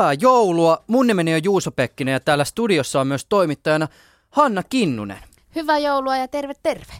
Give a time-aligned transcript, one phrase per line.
[0.00, 0.84] Hyvää joulua!
[0.86, 3.88] Mun nimeni on Juuso Pekkinen ja täällä studiossa on myös toimittajana
[4.30, 5.18] Hanna Kinnunen.
[5.54, 6.92] Hyvää joulua ja terve terve.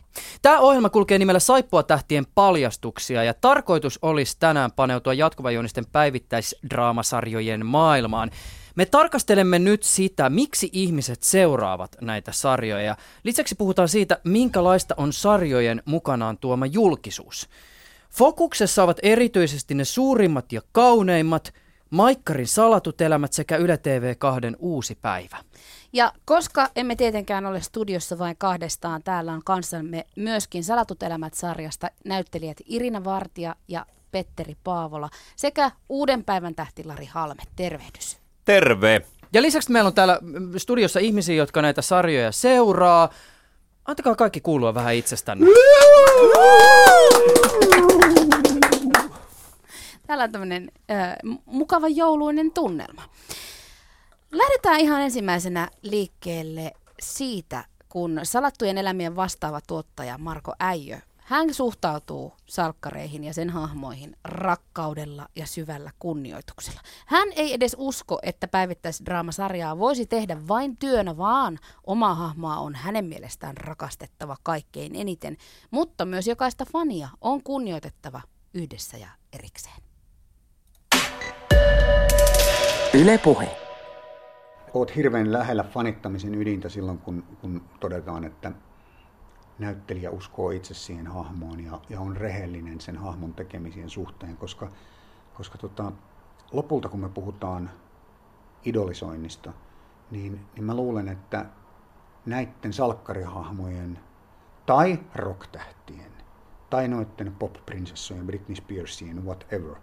[0.43, 8.31] Tämä ohjelma kulkee nimellä Saippua tähtien paljastuksia ja tarkoitus olisi tänään paneutua jatkuvajuonisten päivittäisdraamasarjojen maailmaan.
[8.75, 12.97] Me tarkastelemme nyt sitä, miksi ihmiset seuraavat näitä sarjoja.
[13.25, 17.49] Lisäksi puhutaan siitä, minkälaista on sarjojen mukanaan tuoma julkisuus.
[18.11, 21.53] Fokuksessa ovat erityisesti ne suurimmat ja kauneimmat,
[21.91, 25.37] Maikkarin salatut elämät sekä Yle TV 2 uusi päivä.
[25.93, 32.57] Ja koska emme tietenkään ole studiossa vain kahdestaan, täällä on kanssamme myöskin Salatut elämät-sarjasta näyttelijät
[32.67, 37.43] Irina Vartija ja Petteri Paavola sekä Uuden päivän tähti Lari Halme.
[37.57, 38.19] Tervehdys.
[38.45, 39.03] Terve!
[39.33, 40.19] Ja lisäksi meillä on täällä
[40.57, 43.09] studiossa ihmisiä, jotka näitä sarjoja seuraa.
[43.85, 45.47] Antakaa kaikki kuulua vähän itsestänne.
[50.11, 51.17] Täällä on tämmöinen äh,
[51.47, 53.03] mukava jouluinen tunnelma.
[54.33, 63.25] Lähdetään ihan ensimmäisenä liikkeelle siitä, kun salattujen elämien vastaava tuottaja Marko Äijö, hän suhtautuu salkkareihin
[63.25, 66.81] ja sen hahmoihin rakkaudella ja syvällä kunnioituksella.
[67.07, 73.05] Hän ei edes usko, että päivittäisdraamasarjaa voisi tehdä vain työnä, vaan oma hahmoa on hänen
[73.05, 75.37] mielestään rakastettava kaikkein eniten,
[75.71, 78.21] mutta myös jokaista fania on kunnioitettava
[78.55, 79.90] yhdessä ja erikseen.
[82.95, 83.57] Yle Puhe.
[84.75, 88.53] Oot hirveän lähellä fanittamisen ydintä silloin, kun, kun todetaan, että
[89.59, 94.69] näyttelijä uskoo itse siihen hahmoon ja, ja on rehellinen sen hahmon tekemisien suhteen, koska,
[95.35, 95.93] koska tota,
[96.53, 97.71] lopulta kun me puhutaan
[98.65, 99.53] idolisoinnista,
[100.11, 101.47] niin, niin mä luulen, että
[102.27, 103.99] näiden salkkarihahmojen
[104.67, 106.13] tai rocktähtien
[106.71, 109.75] tai noiden pop-prinsessojen, Britney Spearsien, whatever,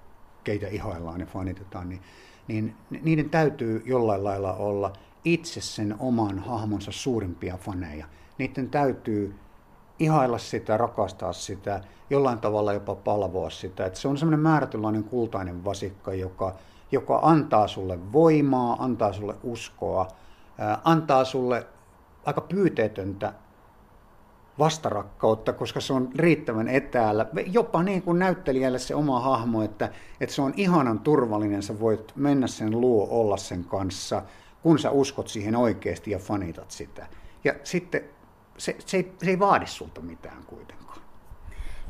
[0.44, 2.02] keitä ihaillaan ja fanitetaan, niin
[2.48, 4.94] niin niiden täytyy jollain lailla olla
[5.26, 8.06] itse sen oman hahmonsa suurimpia faneja.
[8.38, 9.36] Niiden täytyy
[10.00, 13.86] ihailla sitä, rakastaa sitä, jollain tavalla jopa palvoa sitä.
[13.86, 16.56] Että se on semmoinen määrätynlainen kultainen vasikka, joka,
[16.92, 20.08] joka antaa sulle voimaa, antaa sulle uskoa,
[20.84, 21.68] antaa sulle
[22.26, 23.34] aika pyyteetöntä
[24.60, 27.26] vastarakkautta, koska se on riittävän etäällä.
[27.46, 29.92] Jopa niin kuin näyttelijälle se oma hahmo, että,
[30.22, 34.24] että se on ihanan turvallinen, sä voit mennä sen luo, olla sen kanssa,
[34.64, 37.08] kun sä uskot siihen oikeasti ja fanitat sitä.
[37.44, 38.02] Ja sitten
[38.58, 40.78] se, se, ei, se ei vaadi sulta mitään kuitenkaan.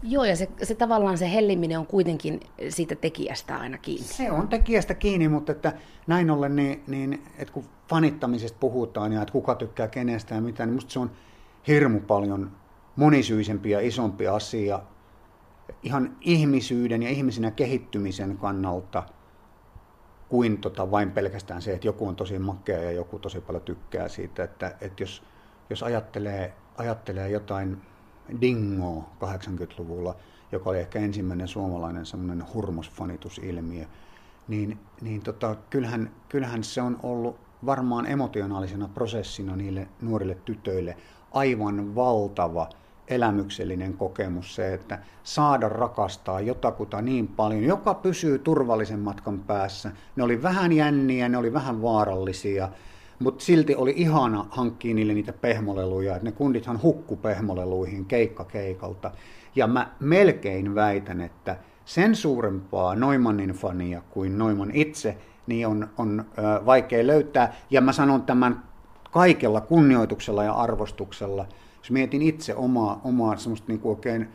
[0.04, 2.40] Joo, ja se, se tavallaan se helliminen on kuitenkin
[2.70, 4.08] siitä tekijästä aina kiinni.
[4.08, 5.74] Se on tekijästä kiinni, mutta että
[6.08, 10.66] näin ollen, niin, niin että kun fanittamisesta puhutaan ja että kuka tykkää kenestä ja mitä,
[10.66, 11.12] niin musta se on
[11.68, 12.52] hirmu paljon
[12.96, 14.82] monisyisempi ja isompi asia
[15.84, 19.04] ihan ihmisyyden ja ihmisenä kehittymisen kannalta
[20.30, 24.08] kuin tota vain pelkästään se, että joku on tosi makea ja joku tosi paljon tykkää
[24.08, 24.44] siitä.
[24.44, 25.24] Että, että jos,
[25.70, 27.82] jos ajattelee, ajattelee jotain
[28.42, 30.16] Dingoa 80-luvulla,
[30.52, 33.86] joka oli ehkä ensimmäinen suomalainen semmoinen hurmosfanitusilmiö,
[34.48, 40.98] niin, niin tota, kyllähän, kyllähän se on ollut varmaan emotionaalisena prosessina niille nuorille tytöille
[41.38, 42.70] aivan valtava
[43.08, 49.92] elämyksellinen kokemus se, että saada rakastaa jotakuta niin paljon, joka pysyy turvallisen matkan päässä.
[50.16, 52.70] Ne oli vähän jänniä, ne oli vähän vaarallisia,
[53.20, 56.20] mutta silti oli ihana hankkia niille niitä pehmoleluja.
[56.22, 59.12] ne kundithan hukku pehmoleluihin keikka keikalta.
[59.56, 65.18] Ja mä melkein väitän, että sen suurempaa Noimannin fania kuin Noiman itse,
[65.48, 67.54] niin on, on ö, vaikea löytää.
[67.69, 68.64] Ja mä sanon tämän
[69.18, 71.46] kaikella kunnioituksella ja arvostuksella.
[71.78, 74.30] Jos mietin itse omaa, omaa semmoista niin kuin oikein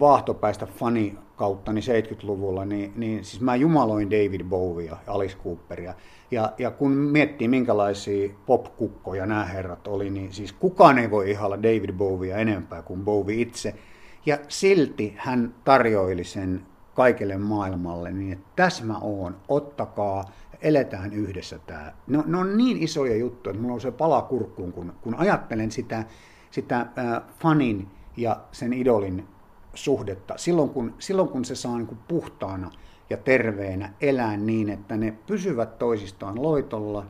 [0.00, 5.94] vaahtopäistä fani kautta niin 70-luvulla, niin, niin siis mä jumaloin David Bowie ja Alice Cooperia.
[6.30, 11.62] Ja, ja kun miettii minkälaisia popkukkoja nämä herrat oli, niin siis kukaan ei voi ihalla
[11.62, 13.74] David Bowiea enempää kuin Bowie itse.
[14.26, 20.24] Ja silti hän tarjoili sen kaikelle maailmalle, niin että tässä mä oon, ottakaa,
[20.62, 21.92] eletään yhdessä tämä.
[22.06, 25.70] No, ne on niin isoja juttuja, että mulla on se pala kurkkuun, kun, kun ajattelen
[25.70, 26.04] sitä,
[26.50, 29.28] sitä äh, fanin ja sen idolin
[29.74, 30.34] suhdetta.
[30.36, 32.70] Silloin kun, silloin kun se saa niin kuin puhtaana
[33.10, 37.06] ja terveenä elää niin, että ne pysyvät toisistaan loitolla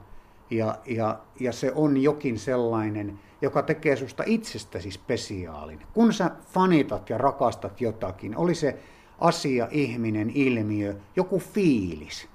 [0.50, 5.80] ja, ja, ja se on jokin sellainen, joka tekee susta itsestäsi spesiaalin.
[5.94, 8.78] Kun sä fanitat ja rakastat jotakin, oli se
[9.18, 12.28] asia, ihminen, ilmiö, joku fiilis,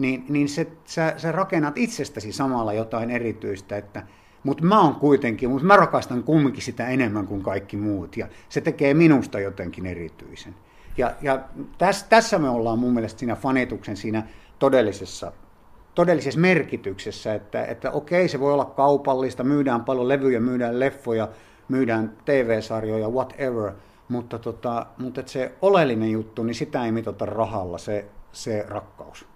[0.00, 4.02] niin, niin se, sä, sä rakennat itsestäsi samalla jotain erityistä, että
[4.42, 8.60] mutta mä oon kuitenkin, mutta mä rakastan kumminkin sitä enemmän kuin kaikki muut ja se
[8.60, 10.54] tekee minusta jotenkin erityisen.
[10.98, 11.40] Ja, ja
[11.78, 14.22] täs, tässä me ollaan mun mielestä siinä fanituksen siinä
[14.58, 15.32] todellisessa
[15.94, 21.28] todellisessa merkityksessä, että, että okei, se voi olla kaupallista, myydään paljon levyjä, myydään leffoja,
[21.68, 23.72] myydään TV-sarjoja, whatever,
[24.08, 29.29] mutta, tota, mutta se oleellinen juttu, niin sitä ei mitata rahalla, se, se rakkaus.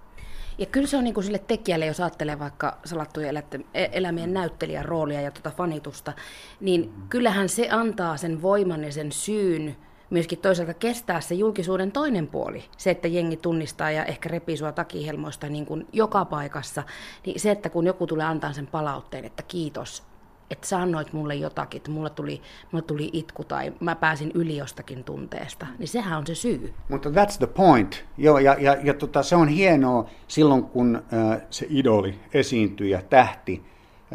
[0.59, 3.37] Ja kyllä se on niin kuin sille tekijälle, jos ajattelee vaikka salattujen
[3.75, 6.13] e- elämien näyttelijän roolia ja tuota fanitusta,
[6.61, 9.77] niin kyllähän se antaa sen voiman ja sen syyn
[10.11, 12.65] myöskin toisaalta kestää se julkisuuden toinen puoli.
[12.77, 16.83] Se, että jengi tunnistaa ja ehkä repii sua takihelmoista niin kuin joka paikassa.
[17.27, 20.03] Niin se, että kun joku tulee antaa sen palautteen, että kiitos,
[20.51, 22.43] että sä annoit mulle jotakin, että mulle tuli,
[22.73, 26.75] mulle tuli itku tai mä pääsin yli jostakin tunteesta, niin sehän on se syy.
[26.89, 28.05] Mutta that's the point.
[28.19, 33.65] Joo, ja, ja, ja tota, se on hienoa silloin, kun äh, se idoli, esiintyjä, tähti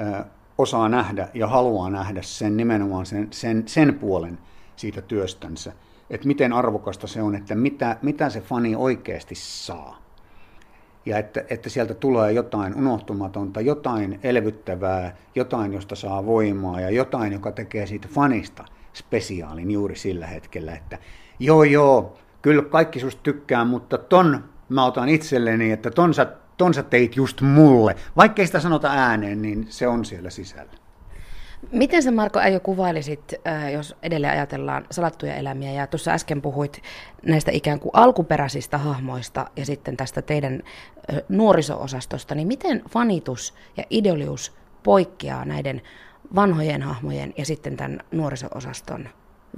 [0.02, 0.26] äh,
[0.58, 4.40] osaa nähdä ja haluaa nähdä sen nimenomaan sen, sen, sen puolen
[4.76, 5.74] siitä työstänsä.
[6.10, 10.08] Että miten arvokasta se on, että mitä, mitä se fani oikeasti saa
[11.09, 17.33] ja että, että sieltä tulee jotain unohtumatonta, jotain elvyttävää, jotain, josta saa voimaa ja jotain,
[17.33, 20.97] joka tekee siitä fanista spesiaalin juuri sillä hetkellä, että
[21.39, 26.25] joo joo, kyllä kaikki susta tykkää, mutta ton mä otan itselleni, että ton sä,
[26.57, 27.95] ton sä teit just mulle.
[28.17, 30.71] Vaikkei sitä sanota ääneen, niin se on siellä sisällä.
[31.71, 36.81] Miten sä Marko Äijö kuvailisit, äh, jos edelleen ajatellaan salattuja elämiä, ja tuossa äsken puhuit
[37.25, 40.63] näistä ikään kuin alkuperäisistä hahmoista ja sitten tästä teidän
[41.13, 44.53] äh, nuoriso-osastosta, niin miten fanitus ja ideolius
[44.83, 45.81] poikkeaa näiden
[46.35, 49.09] vanhojen hahmojen ja sitten tämän nuoriso-osaston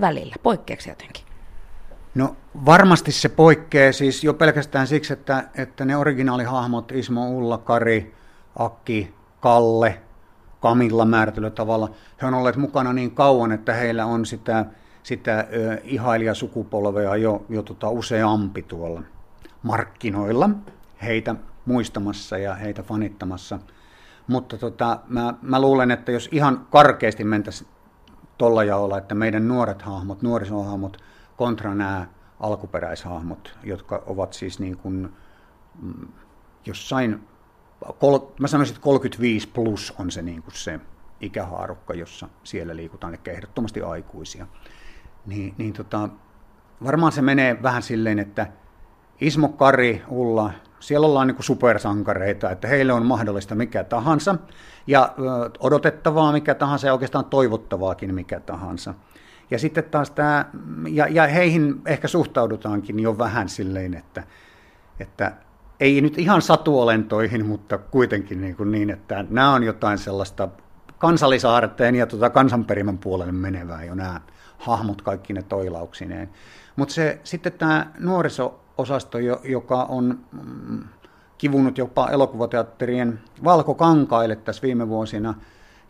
[0.01, 0.35] välillä?
[0.43, 1.23] Poikkeaksi jotenkin?
[2.15, 8.15] No varmasti se poikkeaa siis jo pelkästään siksi, että, että ne originaalihahmot Ismo, Ulla, Kari,
[8.55, 9.97] Akki, Kalle–
[10.61, 11.89] Kamilla määrätyllä tavalla.
[12.21, 14.65] He on olleet mukana niin kauan, että heillä on sitä,
[15.03, 15.47] sitä
[15.83, 19.01] ihailijasukupolvea jo, jo tota useampi tuolla
[19.63, 20.49] markkinoilla,
[21.03, 21.35] heitä
[21.65, 23.59] muistamassa ja heitä fanittamassa.
[24.27, 27.69] Mutta tota, mä, mä luulen, että jos ihan karkeasti mentäisiin
[28.37, 30.97] tuolla jaolla, että meidän nuoret hahmot, nuorisohahmot
[31.37, 32.07] kontra nämä
[32.39, 35.13] alkuperäishahmot, jotka ovat siis niin kuin
[35.81, 36.07] mm,
[36.65, 37.27] jossain
[37.99, 40.79] kol, mä sanoisin, että 35 plus on se, niin kuin se
[41.21, 44.47] ikähaarukka, jossa siellä liikutaan, eli ehdottomasti aikuisia.
[45.25, 46.09] Niin, niin tota,
[46.83, 48.47] varmaan se menee vähän silleen, että
[49.21, 54.35] Ismo, Kari, Ulla, siellä ollaan niin kuin supersankareita, että heille on mahdollista mikä tahansa,
[54.87, 55.13] ja
[55.59, 58.93] odotettavaa mikä tahansa, ja oikeastaan toivottavaakin mikä tahansa.
[59.51, 60.45] Ja sitten taas tämä,
[60.89, 64.23] ja, ja heihin ehkä suhtaudutaankin jo vähän silleen, että,
[64.99, 65.33] että
[65.81, 70.49] ei nyt ihan satuolentoihin, mutta kuitenkin niin, kuin niin että nämä on jotain sellaista
[70.97, 74.21] kansallisaarteen ja tuota kansanperimän puolelle menevää jo nämä
[74.57, 76.29] hahmot kaikki ne toilauksineen.
[76.75, 80.83] Mutta se, sitten tämä nuoriso-osasto, joka on mm,
[81.37, 85.33] kivunut jopa elokuvateatterien valkokankaille tässä viime vuosina,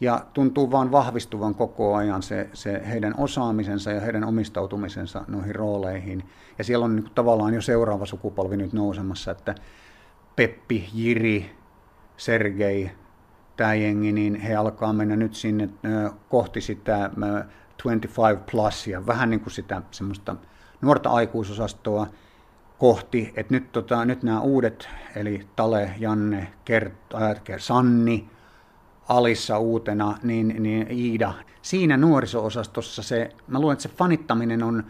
[0.01, 6.23] ja tuntuu vaan vahvistuvan koko ajan se, se heidän osaamisensa ja heidän omistautumisensa noihin rooleihin.
[6.57, 9.55] Ja siellä on niin tavallaan jo seuraava sukupolvi nyt nousemassa, että
[10.35, 11.51] Peppi, Jiri,
[12.17, 12.91] Sergei,
[13.57, 15.69] tämä jengi, niin he alkaa mennä nyt sinne
[16.29, 17.09] kohti sitä
[17.83, 20.35] 25 plus ja vähän niin kuin sitä semmoista
[20.81, 22.07] nuorta aikuisosastoa
[22.77, 28.29] kohti, että nyt, tota, nyt nämä uudet, eli Tale, Janne, Kert, äh, Sanni,
[29.09, 31.33] Alissa uutena, niin, niin Iida.
[31.61, 34.83] Siinä nuoriso-osastossa se, mä luulen, että se fanittaminen on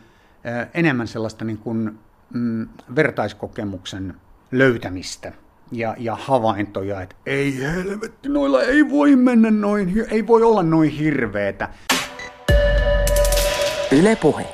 [0.74, 2.00] enemmän sellaista niin kuin,
[2.34, 4.16] mm, vertaiskokemuksen
[4.52, 5.34] löytämistä
[5.72, 10.90] ja, ja havaintoja, että ei helvetti, noilla ei voi mennä noin, ei voi olla noin
[10.90, 11.70] hirveetä.
[13.92, 14.48] Yle puhe.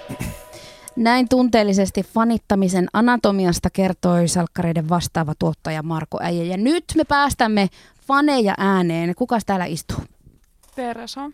[0.96, 6.44] Näin tunteellisesti fanittamisen anatomiasta kertoi salkkareiden vastaava tuottaja Marko Äijä.
[6.44, 7.70] Ja nyt me päästämme
[8.08, 9.16] faneja ääneen.
[9.16, 10.04] Kukas täällä istuu?
[10.76, 11.32] Teresa.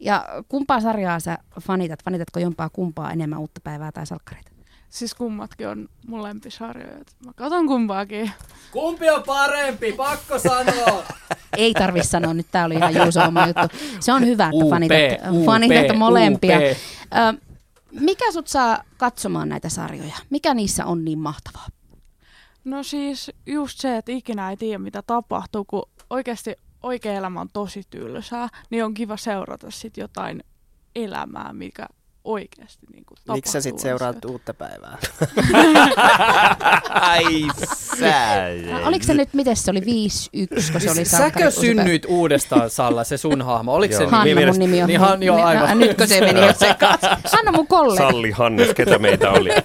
[0.00, 2.04] Ja kumpaa sarjaa sä fanitat?
[2.04, 4.53] Fanitatko jompaa kumpaa enemmän uutta päivää tai salkkareita?
[4.94, 6.98] Siis kummatkin on mun lempisarjoja.
[7.26, 8.30] Mä katon kumpaakin.
[8.70, 9.92] Kumpi on parempi?
[9.92, 11.02] Pakko sanoa!
[11.56, 13.76] Ei tarvi sanoa, nyt tää oli ihan Juuso oma juttu.
[14.00, 16.58] Se on hyvä, että fanitat, fanitat molempia.
[16.58, 17.40] Ö,
[18.00, 20.14] mikä sut saa katsomaan näitä sarjoja?
[20.30, 21.66] Mikä niissä on niin mahtavaa?
[22.64, 27.48] No siis just se, että ikinä ei tiedä mitä tapahtuu, kun oikeasti oikea elämä on
[27.52, 30.44] tosi tylsää, niin on kiva seurata sit jotain
[30.94, 31.86] elämää, mikä
[32.24, 34.98] oikeasti niin kuin Miksi sä sitten seuraat uutta päivää?
[36.90, 37.48] Ai
[37.98, 38.46] sä.
[38.84, 39.82] Oliko se nyt, miten se oli 5-1,
[40.72, 43.74] kun se oli Säkö synnyit uudestaan, Salla, se sun hahmo?
[43.74, 44.88] Oliko se Hanna mun nimi on.
[44.88, 45.68] Niin, han, joo, aivan.
[45.68, 47.08] No, nytkö se meni jo sekaisin?
[47.32, 48.10] Hanna mun kollega.
[48.10, 49.50] Salli Hannes, ketä meitä oli.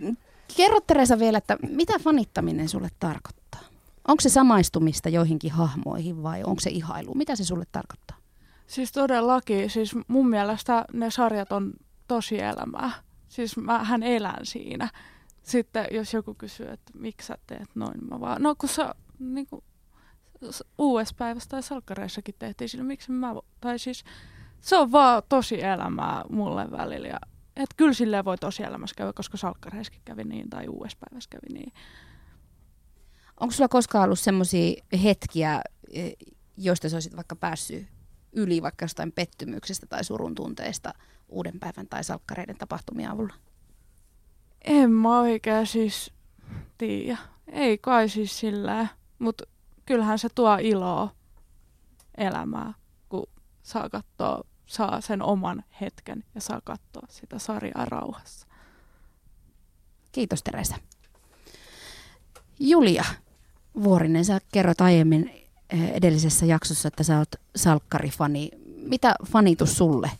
[0.00, 0.16] Mm.
[0.56, 3.60] Kerro Teresa vielä, että mitä fanittaminen sulle tarkoittaa?
[4.08, 7.14] Onko se samaistumista joihinkin hahmoihin vai onko se ihailu?
[7.14, 8.16] Mitä se sulle tarkoittaa?
[8.66, 11.72] Siis todellakin, siis mun mielestä ne sarjat on
[12.08, 12.92] tosi elämää.
[13.28, 14.88] Siis hän elän siinä.
[15.42, 19.46] Sitten jos joku kysyy, että miksi sä teet noin, mä vaan, no kun sä niin
[19.46, 19.64] kuin,
[20.78, 24.04] US-päivässä tai salkkareissakin tehtiin sillä, miksi mä, tai siis
[24.60, 27.08] se on vaan tosi elämää mulle välillä.
[27.08, 27.18] Ja,
[27.56, 31.72] et kyllä silleen voi tosi elämässä käydä, koska salkkareissakin kävi niin tai US-päivässä kävi niin.
[33.40, 36.10] Onko sulla koskaan ollut semmoisia hetkiä, e,
[36.56, 37.86] joista sä olisit vaikka päässyt
[38.32, 40.94] yli vaikka jostain pettymyksestä tai surun tunteesta
[41.28, 43.34] uuden päivän tai salkkareiden tapahtumia avulla?
[44.64, 46.12] En mä oikein siis
[46.78, 47.18] tiedä.
[47.46, 48.86] Ei kai siis sillä,
[49.18, 49.44] mutta
[49.86, 51.14] kyllähän se tuo iloa
[52.16, 52.74] elämää,
[53.08, 53.26] kun
[53.62, 58.46] saa katsoa, saa sen oman hetken ja saa katsoa sitä sarjaa rauhassa.
[60.12, 60.76] Kiitos Teresa.
[62.60, 63.04] Julia
[63.82, 65.41] Vuorinen, sä kerrot aiemmin
[65.72, 68.50] edellisessä jaksossa, että sä oot salkkarifani.
[68.76, 70.10] Mitä fanitus sulle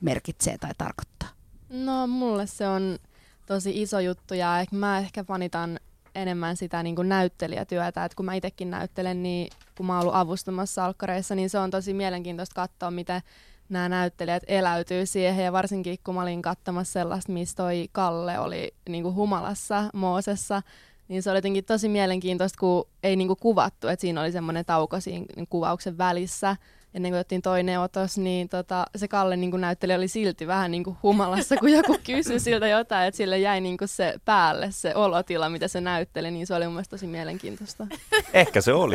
[0.00, 1.28] merkitsee tai tarkoittaa?
[1.70, 2.98] No mulle se on
[3.46, 5.80] tosi iso juttu ja mä ehkä fanitan
[6.14, 10.14] enemmän sitä niin kuin näyttelijätyötä, että kun mä itsekin näyttelen, niin kun mä oon ollut
[10.14, 13.22] avustamassa salkkareissa, niin se on tosi mielenkiintoista katsoa, miten
[13.68, 18.74] nämä näyttelijät eläytyy siihen ja varsinkin kun mä olin katsomassa sellaista, missä toi Kalle oli
[18.88, 20.62] niin kuin humalassa Moosessa,
[21.10, 24.64] niin se oli jotenkin tosi mielenkiintoista, kun ei niin kuin kuvattu, että siinä oli semmoinen
[24.64, 26.56] tauko siinä kuvauksen välissä,
[26.94, 30.70] ennen kuin otettiin toinen otos, niin tota, se Kalle niin kuin näyttelijä oli silti vähän
[30.70, 34.68] niin kuin humalassa, kun joku kysyi siltä jotain, että sille jäi niin kuin se päälle
[34.70, 37.86] se olotila, mitä se näytteli, niin se oli mun mielestä tosi mielenkiintoista.
[38.32, 38.94] Ehkä se oli.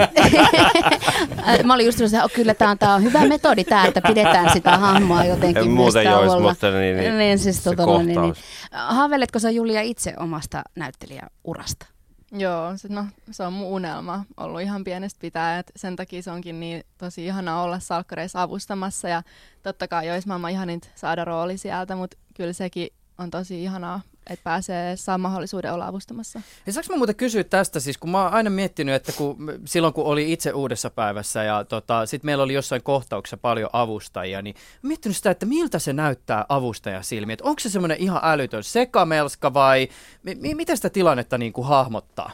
[1.63, 4.77] Mä olin just että kyllä tämä on, tää on hyvä metodi tämä, että pidetään sitä
[4.77, 6.50] hahmoa jotenkin En myös muuten jois, tauolla.
[6.50, 8.15] mutta niin, niin, niin, siis, se tota, niin, niin.
[8.15, 8.39] kohtaus.
[8.72, 11.94] Haaveiletko sä Julia itse omasta näyttelijäurasta?
[12.37, 16.31] Joo, se, no, se on mun unelma ollut ihan pienestä pitää, että sen takia se
[16.31, 19.23] onkin niin tosi ihana olla salkkareissa avustamassa ja
[19.63, 22.87] totta kai olisi maailman ihaninta saada rooli sieltä, mutta kyllä sekin
[23.17, 26.41] on tosi ihanaa, että pääsee saa mahdollisuuden olla avustamassa.
[26.65, 29.94] Ja saanko mä muuten kysyä tästä, siis kun mä oon aina miettinyt, että kun, silloin
[29.94, 34.55] kun oli itse uudessa päivässä ja tota, sitten meillä oli jossain kohtauksessa paljon avustajia, niin
[34.82, 38.63] mä miettinyt sitä, että miltä se näyttää avustajan silmiin, että onko se semmoinen ihan älytön
[38.63, 39.88] sekamelska vai
[40.24, 42.32] mi- mi- miten sitä tilannetta niin kuin hahmottaa?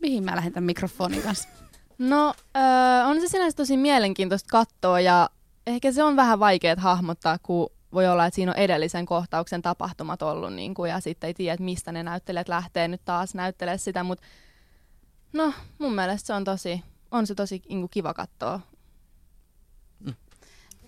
[0.00, 1.48] Mihin mä lähden tämän mikrofonin kanssa?
[1.98, 5.30] No, öö, on se sinänsä tosi mielenkiintoista katsoa ja
[5.66, 10.22] ehkä se on vähän vaikea hahmottaa, kun voi olla, että siinä on edellisen kohtauksen tapahtumat
[10.22, 13.78] ollut niin kuin, ja sitten ei tiedä, että mistä ne näyttelijät lähtee nyt taas näyttelemään
[13.78, 14.26] sitä, mutta
[15.32, 18.60] no mun mielestä se on tosi, on se tosi niin kuin, kiva katsoa.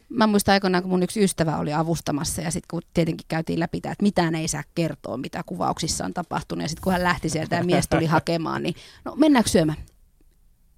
[0.08, 3.76] Mä muistan aikoinaan, kun mun yksi ystävä oli avustamassa ja sitten kun tietenkin käytiin läpi
[3.76, 6.62] että mitään ei saa kertoa, mitä kuvauksissa on tapahtunut.
[6.62, 9.78] Ja sitten kun hän lähti sieltä ja mies tuli hakemaan, niin no mennäänkö syömään?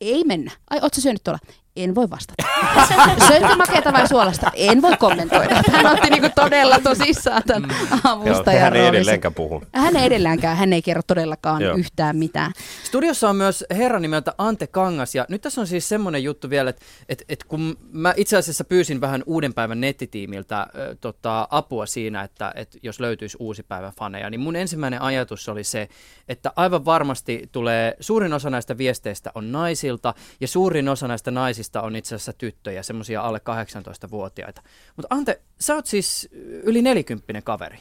[0.00, 0.50] Ei mennä.
[0.70, 1.38] Ai, ootko syönyt tuolla?
[1.78, 2.42] En voi vastata.
[3.28, 4.50] Söitkö makeata vai suolasta?
[4.54, 5.62] En voi kommentoida.
[5.72, 9.62] Hän otti niinku todella tosissaan tämän Joo, avustajan hän ei edelleenkään puhu.
[9.72, 11.76] Hän ei edelläänkään, hän ei kerro todellakaan Joo.
[11.76, 12.52] yhtään mitään.
[12.84, 16.70] Studiossa on myös herra nimeltä Ante Kangas ja nyt tässä on siis semmoinen juttu vielä,
[16.70, 21.86] että, että, että kun mä itse asiassa pyysin vähän uuden päivän nettitiimiltä ö, tota, apua
[21.86, 25.88] siinä, että, että jos löytyisi uusi päivä faneja, niin mun ensimmäinen ajatus oli se,
[26.28, 31.67] että aivan varmasti tulee, suurin osa näistä viesteistä on naisilta ja suurin osa näistä naisista
[31.76, 34.62] on itse asiassa tyttöjä, semmoisia alle 18-vuotiaita.
[34.96, 36.28] Mutta Ante, sä oot siis
[36.62, 37.78] yli nelikymppinen kaveri.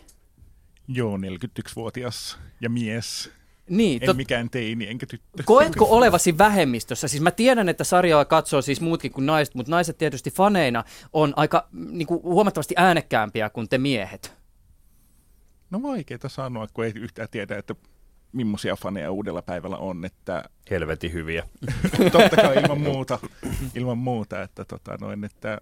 [0.87, 3.31] Joo, 41-vuotias ja mies.
[3.69, 5.43] Niin, En mikään teini enkä tyttö.
[5.45, 7.07] Koetko olevasi vähemmistössä?
[7.07, 11.33] Siis mä tiedän, että sarjaa katsoo siis muutkin kuin naiset, mutta naiset tietysti faneina on
[11.35, 14.37] aika niin kuin, huomattavasti äänekkäämpiä kuin te miehet.
[15.69, 17.75] No vaikeeta sanoa, kun ei yhtään tiedä, että
[18.37, 21.43] millaisia faneja uudella päivällä on, että Helvetin hyviä.
[22.11, 23.19] totta kai ilman muuta,
[23.75, 25.61] ilman muuta että, tota noin, että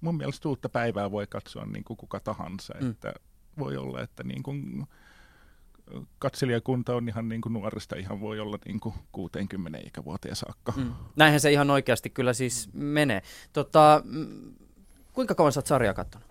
[0.00, 2.90] mun mielestä uutta päivää voi katsoa niin kuin kuka tahansa, Mm.
[2.90, 3.14] että
[3.58, 4.86] voi olla, että niin kuin
[6.18, 10.72] katselijakunta on ihan niin kuin nuorista ihan voi olla niin kuin 60 ikävuoteen saakka.
[10.76, 10.92] Mm.
[11.16, 13.22] Näinhän se ihan oikeasti kyllä siis menee.
[13.52, 14.02] Tota,
[15.12, 16.28] kuinka kauan sä oot sarjaa katsonut?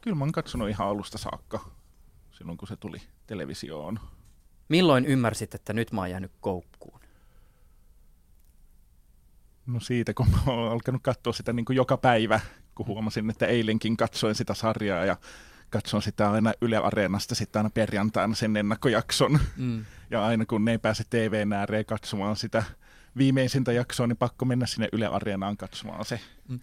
[0.00, 1.70] Kyllä mä oon katsonut ihan alusta saakka,
[2.40, 4.00] silloin kun se tuli televisioon.
[4.68, 7.00] Milloin ymmärsit, että nyt mä oon jäänyt koukkuun?
[9.66, 12.40] No siitä, kun mä oon alkanut katsoa sitä niin kuin joka päivä,
[12.74, 15.16] kun huomasin, että eilenkin katsoin sitä sarjaa ja
[15.70, 19.38] katson sitä aina Yle Areenasta sitten aina perjantaina sen ennakkojakson.
[19.56, 19.84] Mm.
[20.10, 22.62] Ja aina kun ne ei pääse TVn ääreen katsomaan sitä
[23.16, 26.60] viimeisintä jaksoa, niin pakko mennä sinne Yle Areenaan katsomaan se Mm.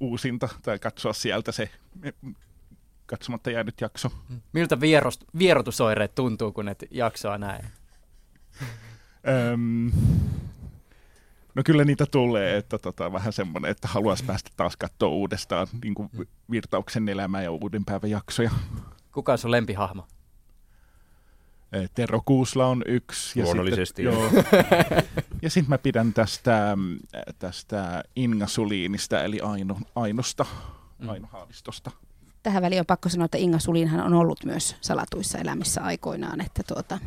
[0.00, 1.70] uusinta tai katsoa sieltä se
[3.06, 4.10] katsomatta jäänyt jakso.
[4.52, 7.64] Miltä vierost, vierotusoireet tuntuu, kun et jaksoa näin?
[9.52, 9.92] Öm,
[11.54, 15.94] no kyllä niitä tulee, että tota, vähän semmoinen, että haluaisi päästä taas katsoa uudestaan niin
[15.94, 16.10] kuin
[16.50, 18.50] virtauksen elämää ja uuden päivän jaksoja.
[19.12, 20.06] Kuka on sun lempihahmo?
[21.94, 23.38] Tero Kuusla on yksi.
[23.38, 24.30] Ja Luonnollisesti, Sitten, joo.
[24.32, 24.42] joo.
[25.42, 26.98] ja sitten mä pidän tästä, mm,
[27.38, 30.46] tästä Inga Suliinista, eli Aino, Ainosta,
[31.08, 31.90] Aino Haavistosta.
[32.44, 36.62] Tähän väliin on pakko sanoa, että Inga Sulinhan on ollut myös salatuissa elämissä aikoinaan, että
[36.66, 36.98] tuota,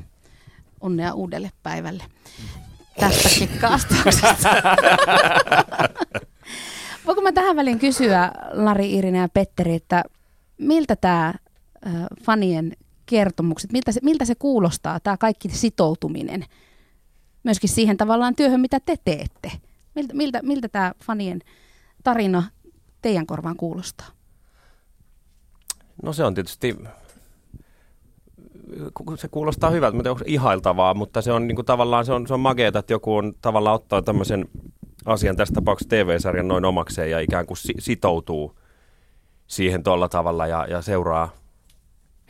[0.81, 2.03] onnea uudelle päivälle
[2.99, 4.47] tästäkin kastauksesta.
[7.05, 10.03] Voinko mä tähän väliin kysyä, Lari, Irina ja Petteri, että
[10.57, 11.33] miltä tämä
[12.23, 16.45] fanien kertomukset, miltä se, miltä se kuulostaa, tämä kaikki sitoutuminen
[17.43, 19.51] myöskin siihen tavallaan työhön, mitä te teette?
[19.95, 21.39] Miltä, miltä, miltä tämä fanien
[22.03, 22.43] tarina
[23.01, 24.16] teidän korvaan kuulostaa?
[26.03, 26.77] No se on tietysti,
[29.15, 32.33] se kuulostaa hyvältä, mutta onko ihailtavaa, mutta se on niin kuin, tavallaan se on, se
[32.33, 34.45] on makeeta, että joku on tavallaan ottaa tämmöisen
[35.05, 38.59] asian tässä tapauksessa TV-sarjan noin omakseen ja ikään kuin si- sitoutuu
[39.47, 41.29] siihen tuolla tavalla ja, ja seuraa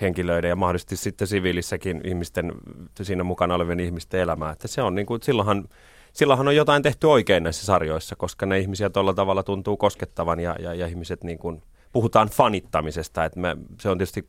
[0.01, 2.53] henkilöiden ja mahdollisesti sitten siviilissäkin ihmisten,
[3.01, 4.51] siinä mukana olevien ihmisten elämää.
[4.51, 5.69] Että se on niin kuin, silloinhan,
[6.13, 10.55] silloinhan on jotain tehty oikein näissä sarjoissa, koska ne ihmisiä tuolla tavalla tuntuu koskettavan ja,
[10.59, 11.61] ja, ja ihmiset niin kuin,
[11.97, 14.27] puhutaan fanittamisesta, että me, se on tietysti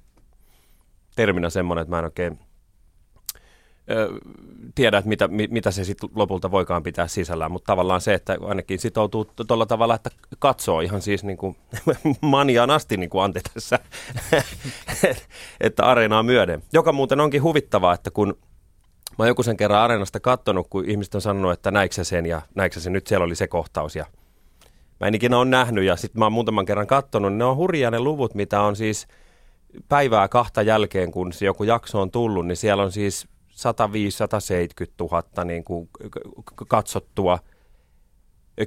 [1.17, 2.39] terminä semmoinen, että mä en oikein
[3.91, 4.09] ö,
[4.75, 8.37] tiedä, että mitä, mi, mitä se sitten lopulta voikaan pitää sisällään, mutta tavallaan se, että
[8.41, 11.57] ainakin sitoutuu tuolla tavalla, että katsoo ihan siis niin kuin
[12.21, 13.79] maniaan asti, niin kuin Antti tässä,
[15.61, 16.63] että areenaa myöden.
[16.73, 18.29] Joka muuten onkin huvittavaa, että kun
[19.11, 22.43] mä oon joku sen kerran areenasta katsonut, kun ihmiset on sanonut, että näikö sen ja
[22.55, 24.07] näikö sen, nyt siellä oli se kohtaus ja
[25.01, 27.91] mä en ikinä ole nähnyt ja sitten mä oon muutaman kerran katsonut, ne on hurjia
[27.91, 29.07] ne luvut, mitä on siis
[29.89, 33.59] päivää kahta jälkeen, kun se joku jakso on tullut, niin siellä on siis 105-170
[35.01, 35.89] 000 niin kuin
[36.69, 37.39] katsottua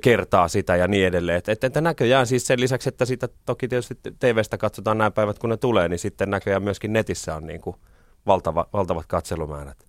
[0.02, 1.38] kertaa sitä ja niin edelleen.
[1.38, 5.40] Että, että, että näköjään siis sen lisäksi, että sitä toki tietysti TVstä katsotaan nämä päivät,
[5.40, 7.76] kun ne tulee, niin sitten näköjään myöskin netissä on niin kuin
[8.26, 9.88] valtava, valtavat katselumäärät.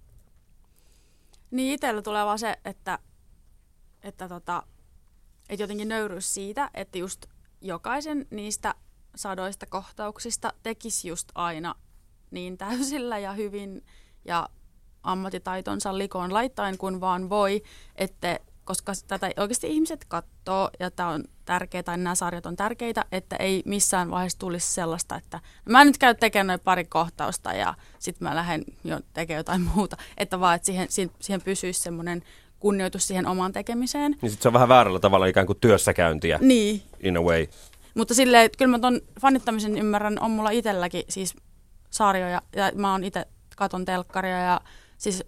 [1.50, 2.98] Niin itsellä tulee vaan se, että,
[4.02, 4.62] että, tota,
[5.52, 7.26] että jotenkin nöyryys siitä, että just
[7.60, 8.74] jokaisen niistä
[9.14, 11.74] sadoista kohtauksista tekisi just aina
[12.30, 13.84] niin täysillä ja hyvin
[14.24, 14.48] ja
[15.02, 17.62] ammattitaitonsa likoon laittaen kuin vaan voi,
[17.96, 23.04] että koska tätä oikeasti ihmiset katsoo ja tämä on tärkeää, tai nämä sarjat on tärkeitä,
[23.12, 27.74] että ei missään vaiheessa tulisi sellaista, että mä nyt käyn tekemään noin pari kohtausta ja
[27.98, 30.88] sitten mä lähden jo tekemään jotain muuta, että vaan että siihen,
[31.20, 32.22] siihen pysyisi semmoinen
[32.62, 34.16] kunnioitus siihen omaan tekemiseen.
[34.22, 37.46] Niin sitten se on vähän väärällä tavalla ikään kuin työssäkäyntiä Niin, in a way.
[37.94, 41.34] mutta silleen, että kyllä mä ton fanittamisen ymmärrän, on mulla itselläkin siis
[41.90, 44.60] sarjoja, ja mä oon itse katon telkkaria, ja
[44.98, 45.24] siis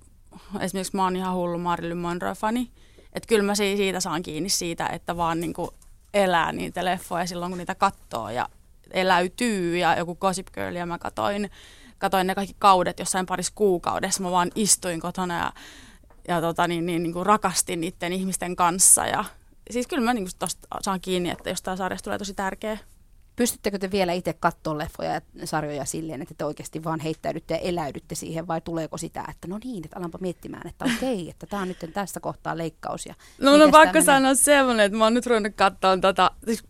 [0.60, 2.70] esimerkiksi mä oon ihan hullu Marilyn Monroe-fani,
[3.12, 5.74] että kyllä mä si- siitä saan kiinni siitä, että vaan niinku
[6.14, 8.48] elää niitä leffoja silloin, kun niitä katsoo, ja
[8.90, 11.50] eläytyy, ja joku Gossip Girl, ja mä katoin,
[11.98, 15.52] katoin ne kaikki kaudet jossain parissa kuukaudessa, mä vaan istuin kotona, ja,
[16.28, 19.24] ja tota, niin, niin, niin kuin rakastin niiden ihmisten kanssa, ja
[19.70, 22.78] siis kyllä mä niin tosta saan kiinni, että jostain sarjasta tulee tosi tärkeä.
[23.36, 27.60] Pystyttekö te vielä itse katsoa leffoja ja sarjoja silleen, että te oikeasti vaan heittäydytte ja
[27.60, 31.62] eläydytte siihen, vai tuleeko sitä, että no niin, että alanpa miettimään, että okei, että tämä
[31.62, 33.06] on nyt tässä kohtaa leikkaus.
[33.06, 36.64] Ja No tää pakko sanoa semmoinen, että mä oon nyt ruvennut katsoa tota, siis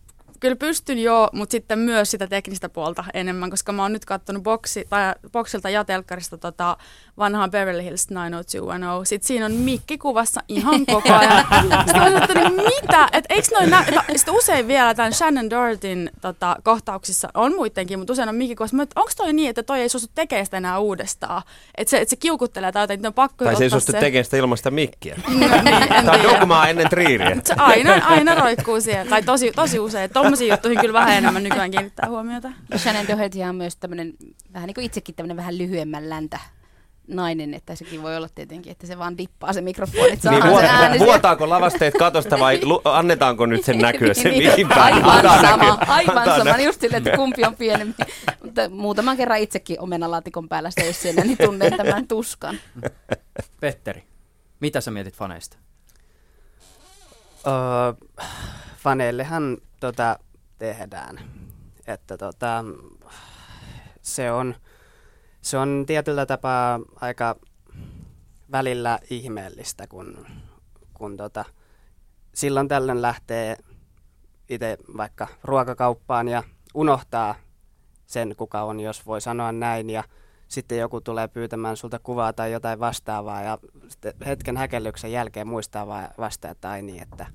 [0.45, 4.43] kyllä pystyn joo, mutta sitten myös sitä teknistä puolta enemmän, koska mä oon nyt katsonut
[4.43, 6.77] boksi, tai boksilta ja telkkarista tota
[7.19, 9.07] vanhaa Beverly Hills 90210.
[9.07, 11.45] Sitten siinä on mikki kuvassa ihan koko ajan.
[11.87, 13.09] Sitten mä että mitä?
[13.13, 17.99] Että eikö noin nä- ta- Sitten usein vielä tämän Shannon Dohertyn tota, kohtauksissa on muidenkin,
[17.99, 18.77] mutta usein on mikki kuvassa.
[18.97, 21.43] Onko toi niin, että toi ei suostu tekemään sitä enää uudestaan?
[21.79, 24.25] Että se, että se kiukuttelee tai jotain, että on pakko Tai se ei suostu tekemään
[24.25, 25.17] sitä ilman sitä mikkiä.
[25.29, 27.37] No, niin, Tämä on dogmaa ennen triiriä.
[27.45, 30.11] Se aina, aina roikkuu siellä, tai tosi, tosi usein.
[30.35, 32.53] Tuommoisiin juttuihin kyllä vähän enemmän nykyään kiinnittää huomiota.
[32.71, 34.13] Ja Shannon Doherty on myös tämmöinen,
[34.53, 36.39] vähän niin kuin itsekin tämmöinen vähän lyhyemmän läntä
[37.09, 40.67] nainen, että sekin voi olla tietenkin, että se vaan dippaa se mikrofoni, että Niin se
[40.67, 44.95] ääni vuotaako lavasteet katosta vai lu, annetaanko nyt sen näkyä sen mihin päin?
[44.95, 45.95] Aivan Antaa sama, näkyä.
[45.95, 46.65] aivan Antaa sama, näkyä.
[46.65, 48.03] just silleen, että kumpi on pienempi.
[48.45, 52.59] Mutta muutaman kerran itsekin omenalaatikon päällä siellä, niin tunnen tämän tuskan.
[53.61, 54.05] Petteri,
[54.61, 55.57] mitä sä mietit faneista?
[57.47, 58.25] Öö,
[58.85, 60.19] faneillehan tota
[60.59, 61.21] tehdään.
[61.87, 62.65] Että tota,
[64.03, 64.55] se on,
[65.41, 67.37] se on tietyllä tapaa aika
[68.53, 70.27] välillä ihmeellistä, kun,
[70.95, 71.45] kun tota,
[72.35, 73.57] silloin tällöin lähtee
[74.49, 76.43] itse vaikka ruokakauppaan ja
[76.75, 77.35] unohtaa
[78.07, 79.91] sen, kuka on, jos voi sanoa näin.
[79.91, 80.05] Ja
[80.49, 85.87] sitten joku tulee pyytämään sulta kuvaa tai jotain vastaavaa ja sitten hetken häkellyksen jälkeen muistaa
[85.87, 87.27] vaan vasta, että ai niin, että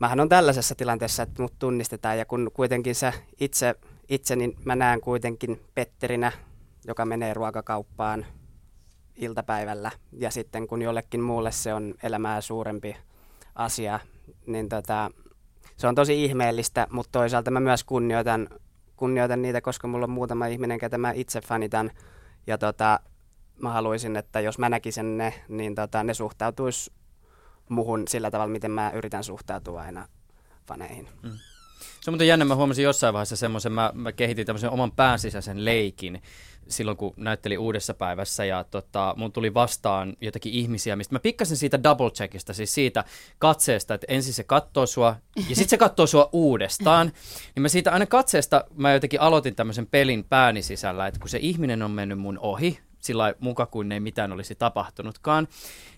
[0.00, 2.18] mähän on tällaisessa tilanteessa, että mut tunnistetaan.
[2.18, 3.74] Ja kun kuitenkin se itse,
[4.08, 6.32] itse niin mä näen kuitenkin Petterinä,
[6.86, 8.26] joka menee ruokakauppaan
[9.16, 9.90] iltapäivällä.
[10.12, 12.96] Ja sitten kun jollekin muulle se on elämää suurempi
[13.54, 14.00] asia,
[14.46, 15.10] niin tota,
[15.76, 18.48] se on tosi ihmeellistä, mutta toisaalta mä myös kunnioitan,
[18.96, 21.90] kunnioitan niitä, koska mulla on muutama ihminen, ketä mä itse fanitan.
[22.46, 23.00] Ja tota,
[23.62, 26.92] mä haluaisin, että jos mä näkisin ne, niin tota, ne suhtautuisi
[27.68, 30.08] muhun sillä tavalla, miten mä yritän suhtautua aina
[30.66, 31.08] faneihin.
[31.22, 31.38] Mm.
[32.00, 35.64] Se on muuten jännä, mä huomasin jossain vaiheessa semmoisen, mä, mä kehitin tämmöisen oman päänsisäisen
[35.64, 36.22] leikin
[36.68, 41.56] silloin, kun näytteli uudessa päivässä ja tota, mun tuli vastaan jotakin ihmisiä, mistä mä pikkasin
[41.56, 43.04] siitä double checkista, siis siitä
[43.38, 47.12] katseesta, että ensin se katsoo sua ja sitten se katsoo sua uudestaan,
[47.54, 51.38] niin mä siitä aina katseesta mä jotenkin aloitin tämmöisen pelin pääni sisällä, että kun se
[51.42, 55.48] ihminen on mennyt mun ohi, sillä muka kuin ei mitään olisi tapahtunutkaan.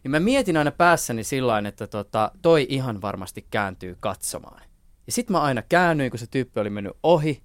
[0.05, 4.63] Niin mä mietin aina päässäni sillä että tota, toi ihan varmasti kääntyy katsomaan.
[5.07, 7.43] Ja sitten mä aina käännyin, kun se tyyppi oli mennyt ohi.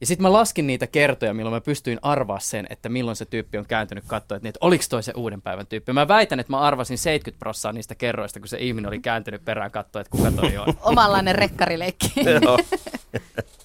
[0.00, 3.58] Ja sitten mä laskin niitä kertoja, milloin mä pystyin arvaa sen, että milloin se tyyppi
[3.58, 5.92] on kääntynyt katsoa, että, niin, että oliko toi se uuden päivän tyyppi.
[5.92, 9.70] Mä väitän, että mä arvasin 70 prosenttia niistä kerroista, kun se ihminen oli kääntynyt perään
[9.70, 10.74] katsoa, että kuka toi on.
[10.90, 12.12] Omanlainen rekkarileikki.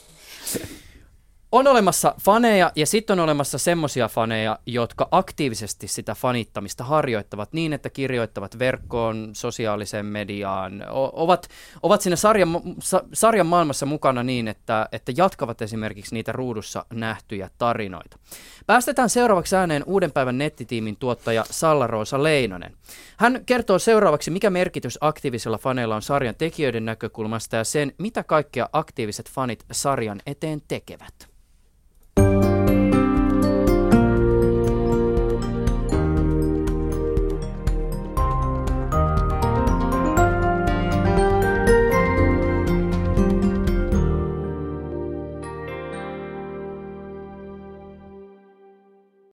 [1.51, 7.73] On olemassa faneja ja sitten on olemassa semmoisia faneja, jotka aktiivisesti sitä fanittamista harjoittavat niin,
[7.73, 11.47] että kirjoittavat verkkoon, sosiaaliseen mediaan, o- ovat,
[11.83, 17.49] ovat siinä sarjan, sa, sarjan maailmassa mukana niin, että, että jatkavat esimerkiksi niitä ruudussa nähtyjä
[17.57, 18.17] tarinoita.
[18.65, 22.77] Päästetään seuraavaksi ääneen uuden päivän nettitiimin tuottaja Salla-Roosa Leinonen.
[23.17, 28.69] Hän kertoo seuraavaksi, mikä merkitys aktiivisilla faneilla on sarjan tekijöiden näkökulmasta ja sen, mitä kaikkea
[28.73, 31.29] aktiiviset fanit sarjan eteen tekevät.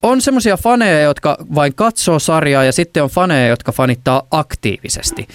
[0.06, 5.28] On semmoisia faneja, jotka vain katsoo sarjaa ja sitten on faneja, jotka fanittaa aktiivisesti.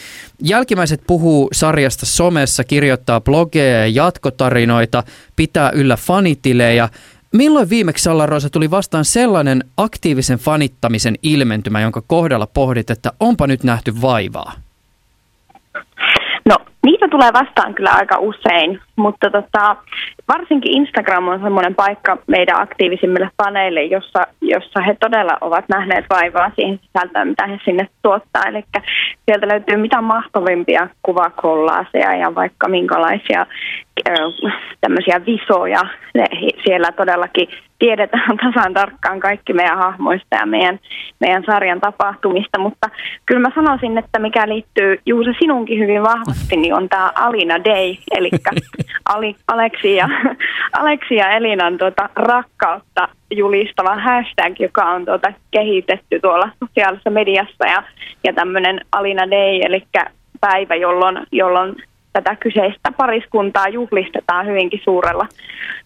[0.43, 5.03] Jälkimmäiset puhuu sarjasta somessa, kirjoittaa blogeja ja jatkotarinoita,
[5.36, 6.89] pitää yllä fanitilejä.
[7.31, 13.63] Milloin viimeksi Rosa tuli vastaan sellainen aktiivisen fanittamisen ilmentymä, jonka kohdalla pohdit, että onpa nyt
[13.63, 14.53] nähty vaivaa?
[16.49, 19.76] No, niitä tulee vastaan kyllä aika usein, mutta tota,
[20.28, 26.52] varsinkin Instagram on semmoinen paikka meidän aktiivisimmille paneille, jossa, jossa he todella ovat nähneet vaivaa
[26.56, 28.44] siihen sisältöön, mitä he sinne tuottaa.
[28.48, 28.63] Eli
[29.26, 33.46] sieltä löytyy mitä mahtavimpia kuvakollaaseja ja vaikka minkälaisia
[34.82, 35.82] tämmöisiä visoja.
[36.13, 36.26] Ne,
[36.63, 37.48] siellä todellakin
[37.80, 40.80] tiedetään tasan tarkkaan kaikki meidän hahmoista ja meidän,
[41.20, 42.89] meidän sarjan tapahtumista, mutta
[43.26, 47.95] kyllä mä sanoisin, että mikä liittyy Juuse sinunkin hyvin vahvasti, niin on tämä Alina Day,
[48.12, 48.29] eli
[49.13, 50.10] Ali, Aleksi, ja,
[50.81, 57.84] Aleksi ja Elinan tuota, rakkautta julistava hashtag, joka on tuota, kehitetty tuolla sosiaalisessa mediassa ja,
[58.23, 59.84] ja tämmöinen Alina Day, eli
[60.41, 61.75] päivä, jolloin, jolloin
[62.13, 65.27] tätä kyseistä pariskuntaa juhlistetaan hyvinkin suurella,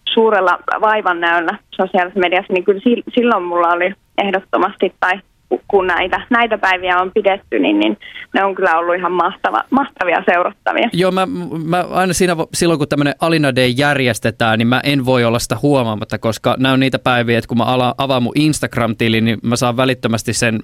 [0.04, 2.80] suurella vaivannäöllä sosiaalisessa mediassa, niin kyllä
[3.14, 5.20] silloin mulla oli ehdottomasti, tai
[5.68, 7.98] kun näitä, näitä päiviä on pidetty, niin, niin
[8.34, 10.88] ne on kyllä ollut ihan mahtava, mahtavia seurattavia.
[10.92, 11.26] Joo, mä,
[11.64, 15.56] mä aina siinä, silloin kun tämmöinen Alina Day järjestetään, niin mä en voi olla sitä
[15.62, 19.56] huomaamatta, koska nämä on niitä päiviä, että kun mä ala, avaan mun Instagram-tilin, niin mä
[19.56, 20.60] saan välittömästi sen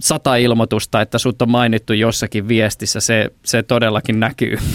[0.00, 3.00] sata ilmoitusta, että sut on mainittu jossakin viestissä.
[3.00, 4.56] Se, se todellakin näkyy.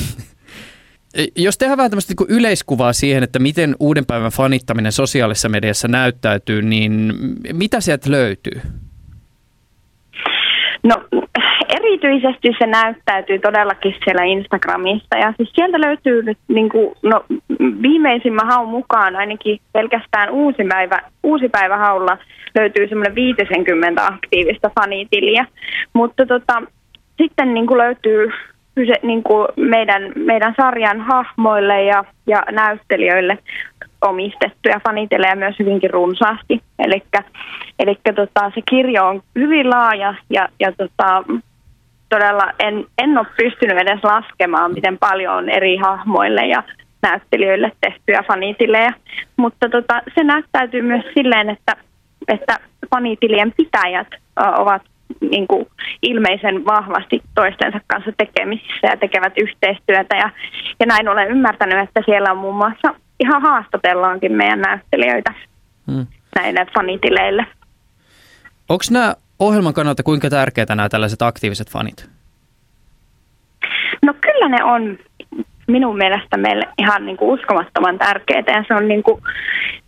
[1.36, 6.62] Jos tehdään vähän tämmöistä niin yleiskuvaa siihen, että miten uuden päivän fanittaminen sosiaalisessa mediassa näyttäytyy,
[6.62, 7.14] niin
[7.54, 8.62] mitä sieltä löytyy?
[10.84, 10.96] No
[11.70, 15.18] erityisesti se näyttäytyy todellakin siellä Instagramissa.
[15.18, 17.26] Ja siis sieltä löytyy nyt niin kuin, no,
[17.82, 22.18] viimeisimmän haun mukaan ainakin pelkästään uusi päivä, uusi päivä haulla
[22.56, 25.46] löytyy semmoinen 50 aktiivista fanitiliä,
[25.94, 26.62] mutta tota,
[27.18, 28.32] sitten niin kuin löytyy
[28.76, 33.38] kyse, niin kuin meidän, meidän sarjan hahmoille ja, ja näyttelijöille
[34.04, 36.62] omistettuja fanitelejä myös hyvinkin runsaasti.
[37.80, 41.24] Eli tota, se kirjo on hyvin laaja ja, ja tota,
[42.10, 46.64] todella en, en ole pystynyt edes laskemaan, miten paljon on eri hahmoille ja
[47.02, 48.90] näyttelijöille tehtyjä fanitilejä.
[49.38, 51.76] Mutta tota, se näyttäytyy myös silleen, että,
[52.28, 52.60] että
[52.96, 54.08] fanitilien pitäjät
[54.58, 54.82] ovat
[55.22, 55.68] niin kuin
[56.02, 60.16] ilmeisen vahvasti toistensa kanssa tekemisissä ja tekevät yhteistyötä.
[60.16, 60.30] Ja,
[60.80, 65.34] ja näin olen ymmärtänyt, että siellä on muun muassa ihan haastatellaankin meidän näyttelijöitä
[65.92, 66.08] Hmm.
[66.36, 67.46] näille fanitileille.
[68.70, 72.10] Onko nämä ohjelman kannalta kuinka tärkeitä nämä tällaiset aktiiviset fanit?
[74.02, 74.98] No kyllä ne on
[75.68, 79.22] minun mielestä meille ihan niin kuin uskomattoman tärkeitä ja se on niin kuin,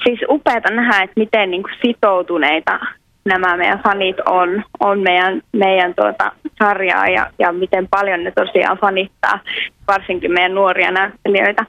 [0.03, 2.79] siis upeata nähdä, että miten niin kuin sitoutuneita
[3.25, 6.31] nämä meidän fanit on, on meidän, meidän tuota
[6.63, 9.39] sarjaa ja, ja miten paljon ne tosiaan fanittaa,
[9.87, 11.65] varsinkin meidän nuoria näyttelijöitä.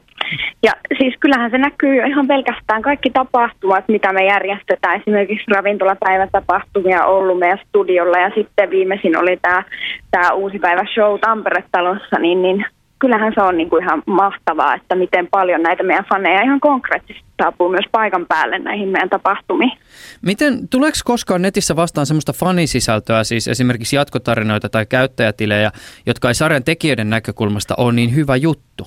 [0.63, 5.01] Ja siis kyllähän se näkyy jo ihan pelkästään kaikki tapahtumat, mitä me järjestetään.
[5.01, 9.63] Esimerkiksi ravintolapäivätapahtumia on ollut meidän studiolla ja sitten viimeisin oli tämä,
[10.11, 12.65] tämä uusi päivä show Tampere-talossa, niin, niin
[12.99, 17.27] kyllähän se on niin kuin ihan mahtavaa, että miten paljon näitä meidän faneja ihan konkreettisesti
[17.43, 19.79] saapuu myös paikan päälle näihin meidän tapahtumiin.
[20.23, 25.71] Miten, tuleeko koskaan netissä vastaan semmoista fanisisältöä, siis esimerkiksi jatkotarinoita tai käyttäjätilejä,
[26.07, 28.87] jotka ei sarjan tekijöiden näkökulmasta ole niin hyvä juttu?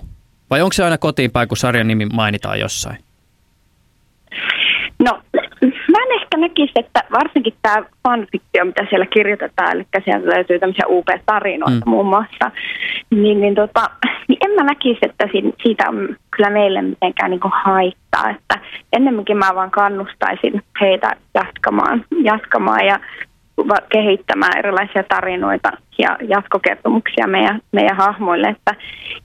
[0.50, 2.98] Vai onko se aina kotiin päin, kun sarjan nimi mainitaan jossain?
[5.00, 5.22] No,
[5.62, 10.86] mä en ehkä näkisi, että varsinkin tämä fanfiktio, mitä siellä kirjoitetaan, eli sieltä löytyy tämmöisiä
[10.88, 11.90] UP-tarinoita mm.
[11.90, 12.52] muun muassa,
[13.10, 13.90] niin, niin, tota,
[14.28, 15.28] niin en mä näkisi, että
[15.64, 18.30] siitä on kyllä meille mitenkään niin haittaa.
[18.30, 18.60] Että
[18.94, 23.00] ennemminkin mä vaan kannustaisin heitä jatkamaan, jatkamaan ja
[23.91, 28.48] kehittämään erilaisia tarinoita ja jatkokertomuksia meidän, meidän hahmoille.
[28.48, 28.76] Että,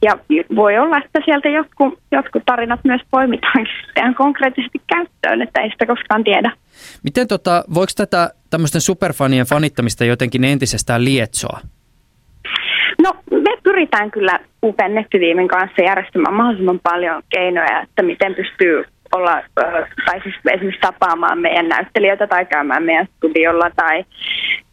[0.03, 0.18] ja
[0.57, 3.66] voi olla, että sieltä jotkut, jotkut tarinat myös poimitaan
[4.01, 6.53] ihan konkreettisesti käyttöön, että ei sitä koskaan tiedä.
[7.03, 11.61] Miten tota, voiko tätä tämmöisten superfanien fanittamista jotenkin entisestään lietsoa?
[13.03, 18.85] No me pyritään kyllä upean nettitiimin kanssa järjestämään mahdollisimman paljon keinoja, että miten pystyy
[19.16, 19.42] olla,
[20.07, 24.05] tai siis esimerkiksi tapaamaan meidän näyttelijöitä tai käymään meidän studiolla tai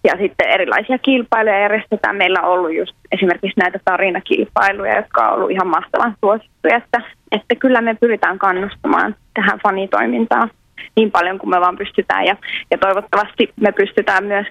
[0.04, 2.15] ja sitten erilaisia kilpailuja järjestetään.
[2.15, 7.01] Meillä on ollut just esimerkiksi näitä tarinakilpailuja, jotka on ollut ihan mahtavan suosittuja, että,
[7.32, 10.49] että kyllä me pyritään kannustamaan tähän fanitoimintaan
[10.95, 12.36] niin paljon kuin me vaan pystytään ja,
[12.71, 14.47] ja toivottavasti me pystytään myös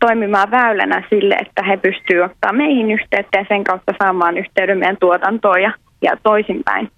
[0.00, 4.96] toimimaan väylänä sille, että he pystyvät ottaa meihin yhteyttä ja sen kautta saamaan yhteyden meidän
[5.00, 6.90] tuotantoon ja, ja toisinpäin.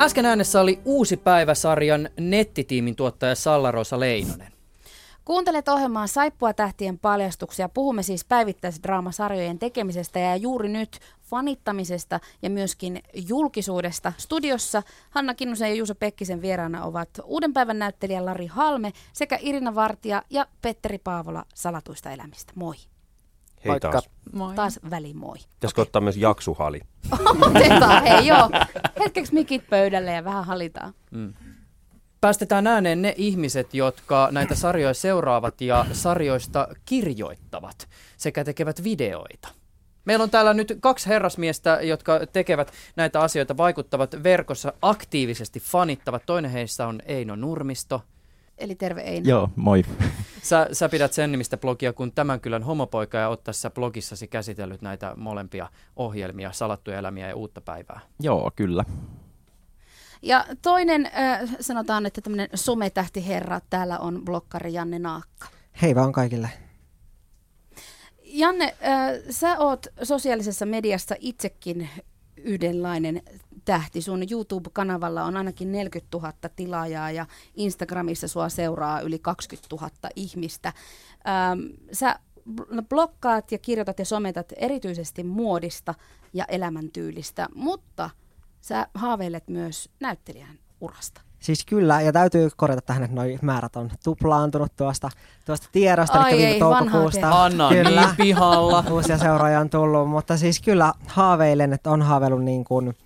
[0.00, 4.52] Äsken äänessä oli uusi päiväsarjan nettitiimin tuottaja Salla-Rosa Leinonen.
[5.24, 7.68] Kuuntelet ohjelmaa Saippua tähtien paljastuksia.
[7.68, 14.12] Puhumme siis päivittäisdraamasarjojen tekemisestä ja juuri nyt fanittamisesta ja myöskin julkisuudesta.
[14.18, 19.74] Studiossa Hanna Kinnusen ja Juuso Pekkisen vieraana ovat uuden päivän näyttelijä Lari Halme sekä Irina
[19.74, 22.52] Vartija ja Petteri Paavola Salatuista elämistä.
[22.56, 22.74] Moi.
[23.66, 23.90] Hei Moikka.
[23.90, 24.10] taas.
[24.32, 24.54] Moi.
[24.54, 25.36] Taas väli moi.
[25.36, 25.82] Pitäisikö okay.
[25.88, 26.80] ottaa myös jaksuhali?
[27.46, 28.50] Otetaan, hei joo.
[29.04, 30.94] Hetkeksi mikit pöydälle ja vähän halitaan.
[31.10, 31.34] Mm.
[32.20, 39.48] Päästetään ääneen ne ihmiset, jotka näitä sarjoja seuraavat ja sarjoista kirjoittavat sekä tekevät videoita.
[40.04, 46.22] Meillä on täällä nyt kaksi herrasmiestä, jotka tekevät näitä asioita, vaikuttavat verkossa aktiivisesti, fanittavat.
[46.26, 48.02] Toinen heistä on Eino Nurmisto.
[48.58, 49.28] Eli terve Eino.
[49.28, 49.84] Joo, moi.
[50.42, 54.82] Sä, sä pidät sen nimistä blogia kuin Tämän kylän homopoika ja oot tässä blogissasi käsitellyt
[54.82, 58.00] näitä molempia ohjelmia, Salattuja elämiä ja Uutta päivää.
[58.20, 58.84] Joo, kyllä.
[60.22, 65.46] Ja toinen, äh, sanotaan, että tämmöinen sometähtiherra, täällä on blokkari Janne Naakka.
[65.82, 66.48] Hei vaan kaikille.
[68.24, 71.88] Janne, äh, sä oot sosiaalisessa mediassa itsekin
[72.36, 73.22] yhdenlainen
[73.66, 74.02] tähti.
[74.02, 80.72] Sun YouTube-kanavalla on ainakin 40 000 tilaajaa ja Instagramissa sua seuraa yli 20 000 ihmistä.
[81.28, 81.60] Ähm,
[81.92, 82.18] sä
[82.88, 85.94] blokkaat ja kirjoitat ja sometat erityisesti muodista
[86.32, 88.10] ja elämäntyylistä, mutta
[88.60, 91.20] sä haaveilet myös näyttelijän urasta.
[91.40, 95.10] Siis kyllä, ja täytyy korjata tähän, että noi määrät on tuplaantunut tuosta,
[95.44, 97.44] tuosta tiedosta, Ai eli ei, toukokuusta.
[97.44, 98.84] Anna kyllä, niin pihalla.
[98.90, 102.96] Uusia seuraajia on tullut, mutta siis kyllä haaveilen, että on haaveillut niin kuin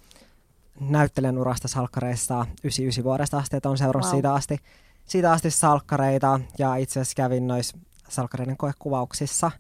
[0.81, 4.17] näyttelijän urasta salkkareissa 99 vuodesta asti, että on seurannut wow.
[4.17, 4.59] siitä, asti,
[5.07, 9.51] siitä asti salkkareita, ja itse asiassa kävin noissa salkkareiden koekuvauksissa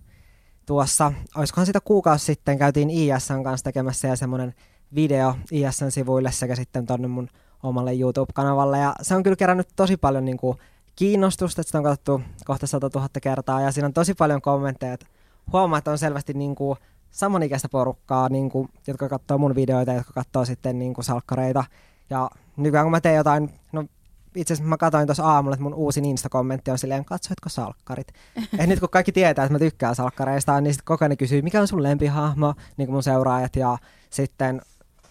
[0.66, 4.54] tuossa, olisikohan siitä kuukausi sitten, käytiin ISN kanssa tekemässä ja semmoinen
[4.94, 7.28] video ISN sivuille sekä sitten tonne mun
[7.62, 8.78] omalle YouTube-kanavalle.
[8.78, 10.58] Ja se on kyllä kerännyt tosi paljon niin kuin,
[10.96, 14.92] kiinnostusta, että sitä on katsottu kohta 100 000 kertaa ja siinä on tosi paljon kommentteja,
[14.92, 15.06] että
[15.52, 16.78] huomaa, että on selvästi niin kuin,
[17.10, 21.64] samanikäistä porukkaa, niin kuin, jotka katsoo mun videoita, jotka katsoo sitten niin kuin, salkkareita.
[22.10, 23.84] Ja nykyään kun mä teen jotain, no
[24.34, 28.08] itse asiassa mä katsoin tuossa aamulla, että mun uusin Insta-kommentti on silleen, katsoitko salkkarit?
[28.58, 31.60] Et nyt kun kaikki tietää, että mä tykkään salkkareista, niin sitten koko ajan kysyy, mikä
[31.60, 33.78] on sun lempihahmo, niin kuin mun seuraajat, ja
[34.10, 34.62] sitten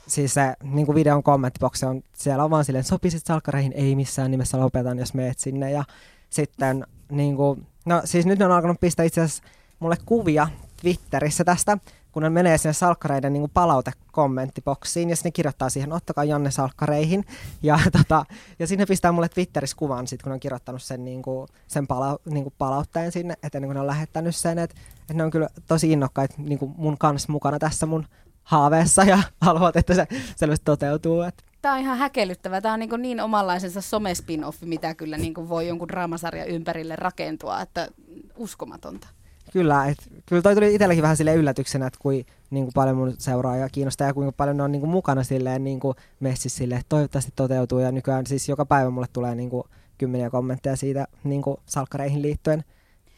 [0.07, 4.31] siis se niin kuin videon kommenttiboksi on, siellä on vaan silleen, sopisit salkkareihin, ei missään
[4.31, 5.71] nimessä lopetan, jos meet sinne.
[5.71, 5.83] Ja
[6.29, 9.43] sitten, niin kuin, no siis nyt ne on alkanut pistää itse asiassa
[9.79, 10.47] mulle kuvia
[10.81, 11.77] Twitterissä tästä,
[12.11, 17.25] kun ne menee sinne salkkareiden niin palautekommenttiboksiin ja sinne kirjoittaa siihen, ottakaa Janne salkkareihin.
[17.63, 18.25] Ja, tota,
[18.59, 22.19] ja sinne pistää mulle Twitterissä kuvan, sit, kun on kirjoittanut sen, niin kuin, sen pala,
[22.25, 24.59] niin kuin palautteen sinne, että ennen kuin ne on lähettänyt sen.
[24.59, 28.05] Että, että ne on kyllä tosi innokkaita niin kuin mun kanssa mukana tässä mun
[28.43, 31.21] haaveessa ja haluat, että se selvästi toteutuu.
[31.21, 31.43] Että.
[31.61, 32.61] Tämä on ihan häkellyttävä.
[32.61, 37.87] Tämä on niin, niin omanlaisensa some-spin-offi, mitä kyllä niin voi jonkun draamasarjan ympärille rakentua, että
[38.35, 39.07] uskomatonta.
[39.53, 43.13] Kyllä, et, kyllä toi tuli itselläkin vähän sille yllätyksenä, että kuin, niin kuin paljon mun
[43.17, 46.79] seuraajia kiinnostaa ja kuinka paljon ne on niin kuin mukana silleen niin kuin messissä silleen,
[46.79, 47.79] että toivottavasti toteutuu.
[47.79, 49.63] Ja nykyään siis joka päivä mulle tulee niin kuin
[49.97, 52.63] kymmeniä kommentteja siitä niin kuin salkkareihin liittyen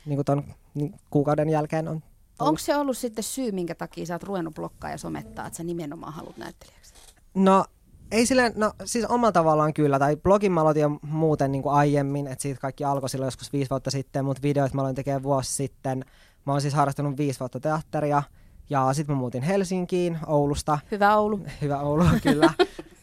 [0.06, 2.04] niin kuin ton niin kuukauden jälkeen on
[2.40, 5.64] Onko se ollut sitten syy, minkä takia sä oot ruvennut blokkaa ja somettaa, että sä
[5.64, 6.94] nimenomaan haluat näyttelijäksi?
[7.34, 7.66] No
[8.12, 11.76] ei silleen, no siis omalla tavallaan kyllä, tai blogin mä aloitin jo muuten niin kuin
[11.76, 15.24] aiemmin, että siitä kaikki alkoi silloin joskus viisi vuotta sitten, mutta videoit mä aloin tekemään
[15.24, 16.06] vuosi sitten.
[16.46, 18.24] Mä oon siis harrastanut viisi vuotta teatteria,
[18.70, 20.80] ja sitten mä muutin Helsinkiin, Oulusta.
[20.92, 21.40] Hyvä Oulu.
[21.62, 22.54] Hyvä Oulu, kyllä.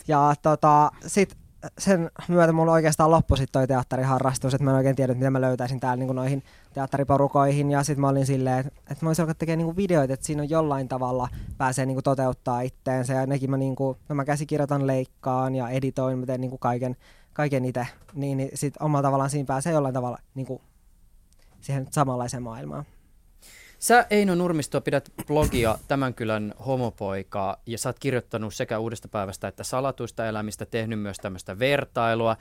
[0.08, 1.38] ja tota, sitten
[1.78, 5.40] sen myötä mulla oikeastaan loppui sitten toi teatteriharrastus, että mä en oikein tiedä, miten mä
[5.40, 6.42] löytäisin täällä niin noihin
[6.74, 7.70] teatteriporukoihin.
[7.70, 10.42] Ja sitten mä olin silleen, että, että mä olisin alkaa tekemään niin videoita, että siinä
[10.42, 13.12] on jollain tavalla pääsee niin toteuttaa itteensä.
[13.12, 16.96] Ja nekin mä, niin kuin, no mä käsikirjoitan, leikkaan ja editoin, mä teen niin kaiken,
[17.32, 17.86] kaiken itse.
[18.14, 20.60] Niin, niin sitten omalla tavallaan siinä pääsee jollain tavalla niin kuin
[21.60, 22.84] siihen samanlaiseen maailmaan.
[23.78, 29.48] Sä Eino Nurmisto pidät blogia Tämän kylän homopoika ja sä oot kirjoittanut sekä Uudesta päivästä
[29.48, 32.36] että Salatuista elämistä, tehnyt myös tämmöistä vertailua.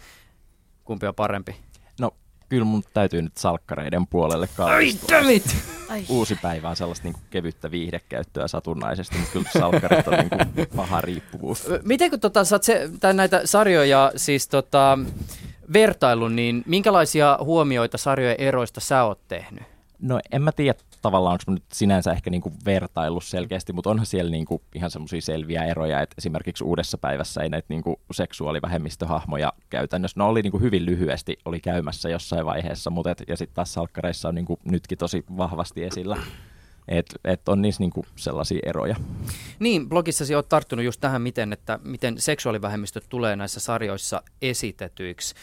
[0.83, 1.55] Kumpi on parempi?
[1.99, 2.11] No
[2.49, 5.17] kyllä mun täytyy nyt salkkareiden puolelle kallistua.
[5.89, 10.67] Ai Uusi päivä on sellaista niin kevyttä viihdekäyttöä satunnaisesti, mutta kyllä salkkarit on niin kuin
[10.75, 11.67] paha riippuvuus.
[11.83, 14.99] Miten kun tota, sä oot se, näitä sarjoja siis tota,
[15.73, 19.76] vertailun, niin minkälaisia huomioita sarjojen eroista sä oot tehnyt?
[20.01, 24.31] No en mä tiedä tavallaan, onko nyt sinänsä ehkä niinku vertaillut selkeästi, mutta onhan siellä
[24.31, 30.27] niinku ihan semmoisia selviä eroja, että esimerkiksi uudessa päivässä ei näitä niinku seksuaalivähemmistöhahmoja käytännössä, no
[30.27, 34.35] oli niinku hyvin lyhyesti, oli käymässä jossain vaiheessa, mutta et, ja sitten taas salkkareissa on
[34.35, 36.17] niinku nytkin tosi vahvasti esillä.
[36.87, 38.95] Että et on niissä niinku sellaisia eroja.
[39.59, 45.35] Niin, blogissasi olet tarttunut just tähän, miten, että miten seksuaalivähemmistöt tulee näissä sarjoissa esitetyiksi.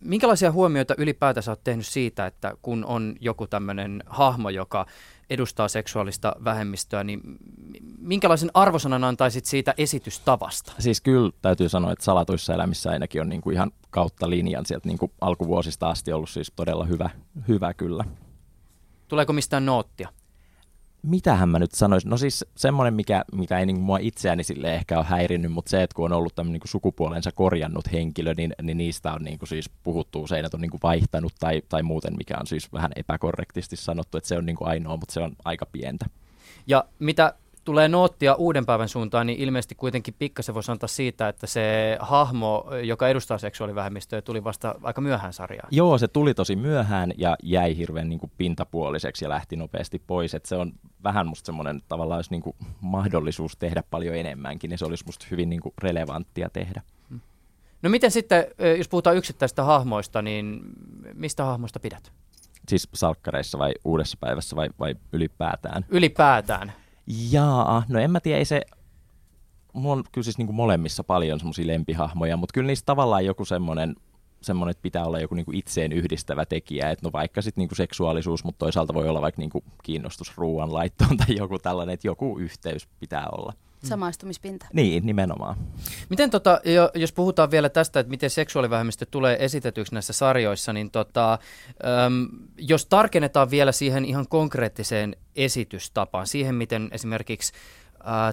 [0.00, 4.86] Minkälaisia huomioita ylipäätänsä olet tehnyt siitä, että kun on joku tämmöinen hahmo, joka
[5.30, 7.20] edustaa seksuaalista vähemmistöä, niin
[7.98, 10.72] minkälaisen arvosanan antaisit siitä esitystavasta?
[10.78, 15.12] Siis kyllä täytyy sanoa, että salatuissa elämissä ainakin on niinku ihan kautta linjan sieltä niinku
[15.20, 17.10] alkuvuosista asti ollut siis todella hyvä,
[17.48, 18.04] hyvä kyllä.
[19.08, 20.08] Tuleeko mistään noottia?
[21.06, 22.10] Mitähän mä nyt sanoisin?
[22.10, 25.82] No siis semmoinen, mikä, mikä ei niin mua itseäni sille ehkä ole häirinnyt, mutta se,
[25.82, 29.48] että kun on ollut tämmöinen niin sukupuolensa korjannut henkilö, niin, niin niistä on niin kuin
[29.48, 32.90] siis puhuttu usein, että on niin kuin vaihtanut tai, tai muuten, mikä on siis vähän
[32.96, 36.06] epäkorrektisti sanottu, että se on niin kuin ainoa, mutta se on aika pientä.
[36.66, 37.34] Ja mitä
[37.66, 42.66] tulee noottia uuden päivän suuntaan, niin ilmeisesti kuitenkin pikkasen voisi antaa siitä, että se hahmo,
[42.84, 45.68] joka edustaa seksuaalivähemmistöä, tuli vasta aika myöhään sarjaan.
[45.70, 50.34] Joo, se tuli tosi myöhään ja jäi hirveän niin kuin pintapuoliseksi ja lähti nopeasti pois.
[50.34, 50.72] Et se on
[51.04, 55.26] vähän musta semmoinen tavallaan olisi niin kuin mahdollisuus tehdä paljon enemmänkin, niin se olisi musta
[55.30, 56.82] hyvin niin kuin relevanttia tehdä.
[57.10, 57.20] Hmm.
[57.82, 58.46] No miten sitten,
[58.78, 60.60] jos puhutaan yksittäistä hahmoista, niin
[61.14, 62.12] mistä hahmoista pidät?
[62.68, 65.84] Siis salkkareissa vai uudessa päivässä vai, vai ylipäätään?
[65.88, 66.72] Ylipäätään.
[67.06, 68.62] Jaa, no en mä tiedä, ei se,
[69.72, 73.44] mulla on kyllä siis niin kuin molemmissa paljon semmoisia lempihahmoja, mutta kyllä niistä tavallaan joku
[73.44, 73.96] semmoinen,
[74.40, 77.68] semmoinen, että pitää olla joku niin kuin itseen yhdistävä tekijä, että no vaikka sitten niin
[77.68, 82.08] kuin seksuaalisuus, mutta toisaalta voi olla vaikka niin kuin kiinnostus ruoanlaittoon tai joku tällainen, että
[82.08, 83.52] joku yhteys pitää olla.
[83.82, 83.88] Mm.
[83.88, 84.66] Samaistumispinta.
[84.72, 85.56] Niin, nimenomaan.
[86.08, 86.60] Miten tota,
[86.94, 92.86] jos puhutaan vielä tästä, että miten seksuaalivähemmistö tulee esitetyksi näissä sarjoissa, niin tota, äm, jos
[92.86, 97.52] tarkennetaan vielä siihen ihan konkreettiseen esitystapaan, siihen miten esimerkiksi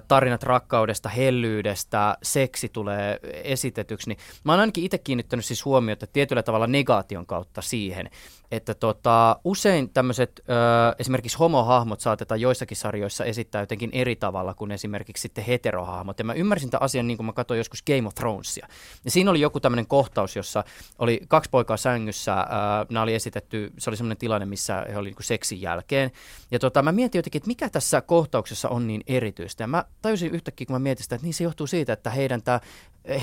[0.08, 6.42] tarinat rakkaudesta, hellyydestä, seksi tulee esitetyksi, niin mä oon ainakin itse kiinnittänyt siis huomiota tietyllä
[6.42, 8.10] tavalla negaation kautta siihen,
[8.56, 10.44] että tota, usein tämmöiset
[10.98, 16.18] esimerkiksi homohahmot saatetaan joissakin sarjoissa esittää jotenkin eri tavalla kuin esimerkiksi sitten heterohahmot.
[16.18, 18.68] Ja mä ymmärsin tämän asian niin kuin mä katsoin joskus Game of Thronesia.
[19.04, 20.64] Ja siinä oli joku tämmöinen kohtaus, jossa
[20.98, 22.32] oli kaksi poikaa sängyssä.
[22.34, 26.10] Ää, nämä oli esitetty, se oli semmoinen tilanne, missä he oli niin kuin seksin jälkeen.
[26.50, 29.62] Ja tota, mä mietin jotenkin, että mikä tässä kohtauksessa on niin erityistä.
[29.62, 32.42] Ja mä tajusin yhtäkkiä, kun mä mietin sitä, että niin se johtuu siitä, että heidän
[32.42, 32.60] tämä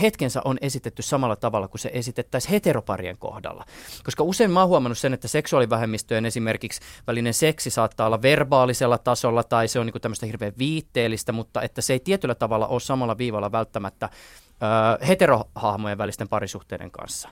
[0.01, 3.65] hetkensä on esitetty samalla tavalla kuin se esitettäisiin heteroparien kohdalla.
[4.03, 9.43] Koska usein mä oon huomannut sen, että seksuaalivähemmistöjen esimerkiksi välinen seksi saattaa olla verbaalisella tasolla
[9.43, 13.17] tai se on niin tämmöistä hirveän viitteellistä, mutta että se ei tietyllä tavalla ole samalla
[13.17, 17.29] viivalla välttämättä ö, heterohahmojen välisten parisuhteiden kanssa.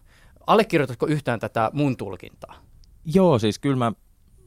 [0.48, 2.56] Allekirjoitatko yhtään tätä mun tulkintaa?
[3.06, 3.92] Joo, siis kyllä mä,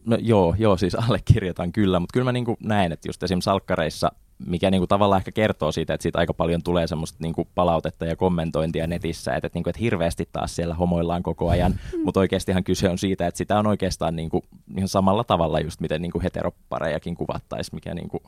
[0.06, 4.12] no joo, joo siis allekirjoitan kyllä, mutta kyllä mä niin näen, että just esimerkiksi salkkareissa
[4.46, 8.16] mikä niinku tavallaan ehkä kertoo siitä, että siitä aika paljon tulee semmoista niinku palautetta ja
[8.16, 12.00] kommentointia netissä, että, että, niinku, että hirveästi taas siellä homoillaan koko ajan, mm.
[12.04, 14.44] mutta oikeastihan kyse on siitä, että sitä on oikeastaan niinku,
[14.76, 18.22] ihan samalla tavalla just miten niinku heteroparejakin kuvattaisiin, mikä niinku,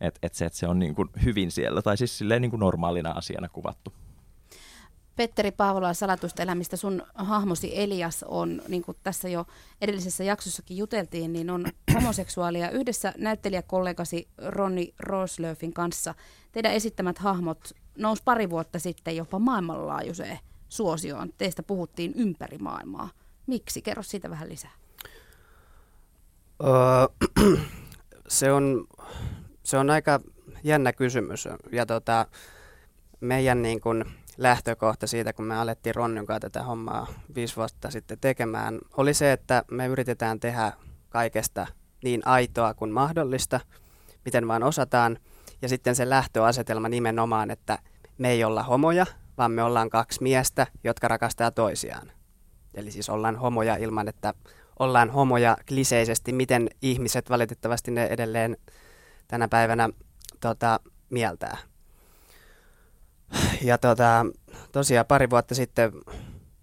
[0.00, 3.48] että et se, että se on niinku hyvin siellä, tai siis silleen niinku normaalina asiana
[3.48, 3.92] kuvattu.
[5.16, 9.46] Petteri Paavola salatusta elämistä, sun hahmosi Elias on, niin kuin tässä jo
[9.80, 12.70] edellisessä jaksossakin juteltiin, niin on homoseksuaalia.
[12.70, 16.14] Yhdessä näyttelijäkollegasi Ronni Roslöfin kanssa
[16.52, 20.38] teidän esittämät hahmot nousi pari vuotta sitten jopa maailmanlaajuiseen
[20.68, 21.32] suosioon.
[21.38, 23.10] Teistä puhuttiin ympäri maailmaa.
[23.46, 23.82] Miksi?
[23.82, 24.72] Kerro siitä vähän lisää.
[26.64, 27.56] Öö,
[28.28, 28.86] se, on,
[29.62, 30.20] se on aika
[30.64, 31.48] jännä kysymys.
[31.72, 32.26] Ja tota,
[33.20, 34.04] meidän niin kuin,
[34.38, 39.32] lähtökohta siitä, kun me alettiin Ronnin kanssa tätä hommaa viisi vuotta sitten tekemään, oli se,
[39.32, 40.72] että me yritetään tehdä
[41.08, 41.66] kaikesta
[42.04, 43.60] niin aitoa kuin mahdollista,
[44.24, 45.18] miten vaan osataan.
[45.62, 47.78] Ja sitten se lähtöasetelma nimenomaan, että
[48.18, 49.06] me ei olla homoja,
[49.38, 52.12] vaan me ollaan kaksi miestä, jotka rakastaa toisiaan.
[52.74, 54.34] Eli siis ollaan homoja ilman, että
[54.78, 58.56] ollaan homoja kliseisesti, miten ihmiset valitettavasti ne edelleen
[59.28, 59.88] tänä päivänä
[60.40, 60.80] tota,
[61.10, 61.56] mieltää.
[63.62, 64.26] Ja tota,
[64.72, 65.92] tosiaan pari vuotta sitten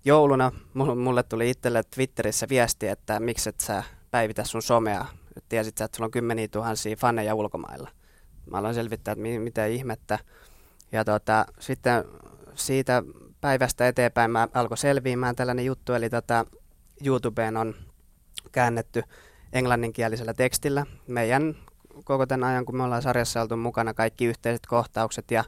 [0.05, 0.51] jouluna
[0.95, 5.05] mulle tuli itselle Twitterissä viesti, että miksi et sä päivitä sun somea.
[5.49, 7.89] Tiesit sä, että sulla on kymmeniä tuhansia faneja ulkomailla.
[8.51, 10.19] Mä aloin selvittää, että mitä ihmettä.
[10.91, 12.03] Ja tota, sitten
[12.55, 13.03] siitä
[13.41, 16.45] päivästä eteenpäin mä alkoi selviämään tällainen juttu, eli tota,
[17.05, 17.75] YouTubeen on
[18.51, 19.03] käännetty
[19.53, 21.55] englanninkielisellä tekstillä meidän
[22.03, 25.43] koko tämän ajan, kun me ollaan sarjassa oltu mukana, kaikki yhteiset kohtaukset ja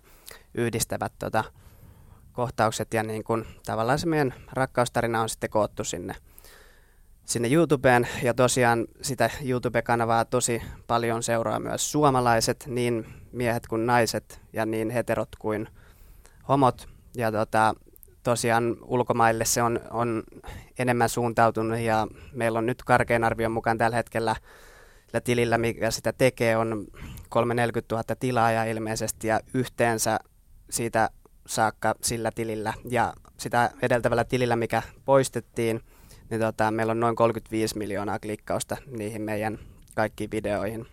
[0.54, 1.44] yhdistävät tota,
[2.34, 6.16] kohtaukset ja niin kun, tavallaan se meidän rakkaustarina on sitten koottu sinne,
[7.26, 8.08] sinne YouTubeen.
[8.24, 14.90] Ja tosiaan sitä YouTube-kanavaa tosi paljon seuraa myös suomalaiset, niin miehet kuin naiset ja niin
[14.90, 15.68] heterot kuin
[16.48, 16.88] homot.
[17.16, 17.76] Ja tota,
[18.24, 20.24] tosiaan ulkomaille se on, on
[20.80, 24.36] enemmän suuntautunut ja meillä on nyt karkean arvion mukaan tällä hetkellä
[25.08, 26.88] sillä tilillä, mikä sitä tekee, on
[27.30, 30.20] 340 000 tilaajaa ilmeisesti ja yhteensä
[30.70, 31.10] siitä
[31.48, 35.82] saakka sillä tilillä ja sitä edeltävällä tilillä, mikä poistettiin,
[36.30, 39.60] niin tota, meillä on noin 35 miljoonaa klikkausta niihin meidän
[39.96, 40.86] kaikkiin videoihin.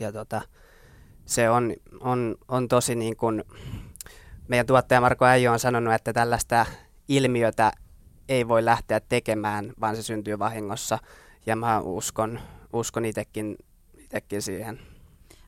[0.00, 0.42] Ja tota,
[1.26, 3.44] se on, on, on tosi niin kuin,
[4.48, 6.66] meidän tuottaja Marko Äijö on sanonut, että tällaista
[7.08, 7.72] ilmiötä
[8.28, 10.98] ei voi lähteä tekemään, vaan se syntyy vahingossa.
[11.46, 12.40] Ja mä uskon,
[12.74, 13.56] uskon itsekin,
[13.98, 14.80] itsekin siihen.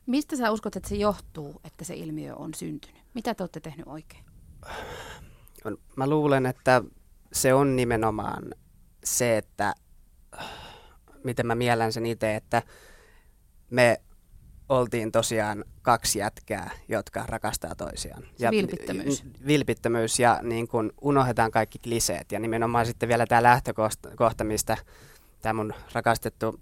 [0.05, 3.03] Mistä sä uskot, että se johtuu, että se ilmiö on syntynyt?
[3.13, 4.23] Mitä te olette tehnyt oikein?
[5.95, 6.83] Mä luulen, että
[7.33, 8.43] se on nimenomaan
[9.03, 9.73] se, että
[11.23, 12.63] miten mä miellän sen itse, että
[13.69, 14.01] me
[14.69, 18.23] oltiin tosiaan kaksi jätkää, jotka rakastaa toisiaan.
[18.39, 19.23] Ja vilpittömyys.
[19.47, 22.31] Vilpittömyys ja niin kun unohdetaan kaikki kliseet.
[22.31, 24.77] Ja nimenomaan sitten vielä tämä lähtökohta, mistä
[25.41, 26.59] tämä mun rakastettu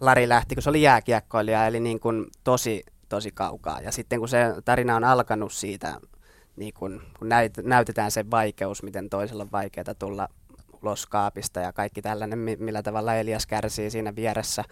[0.00, 3.80] Lari lähti, kun se oli jääkiekkoilija, eli niin kun tosi tosi kaukaa.
[3.80, 6.00] Ja sitten kun se tarina on alkanut siitä,
[6.56, 10.28] niin kun, kun näyt, näytetään se vaikeus, miten toisella on vaikeaa tulla
[10.82, 14.64] ulos kaapista ja kaikki tällainen, millä tavalla Elias kärsii siinä vieressä,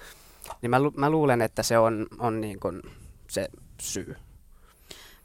[0.62, 2.82] niin mä, mä luulen, että se on, on niin kun
[3.30, 3.48] se
[3.80, 4.16] syy.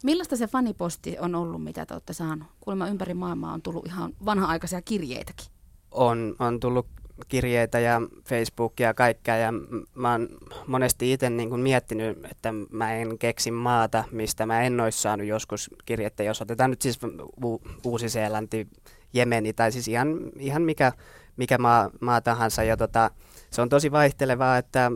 [0.04, 2.48] Millaista se faniposti on ollut, mitä te olette saanut?
[2.60, 5.48] Kuulemma ympäri maailmaa on tullut ihan vanha-aikaisia kirjeitäkin.
[5.92, 6.88] On, on tullut
[7.28, 9.38] kirjeitä ja Facebookia ja kaikkea.
[9.38, 9.54] Ja
[9.96, 10.30] mä oon
[10.68, 15.28] monesti itse niin kuin miettinyt, että mä en keksi maata, mistä mä en olisi saanut
[15.28, 17.00] joskus kirjettä, jos otetaan nyt siis
[17.44, 18.68] U- Uusi-Seelanti,
[19.14, 20.92] Jemeni tai siis ihan, ihan mikä,
[21.38, 22.64] mikä maa, maa tahansa.
[22.64, 23.12] Ja tota,
[23.52, 24.92] se on tosi vaihtelevaa, että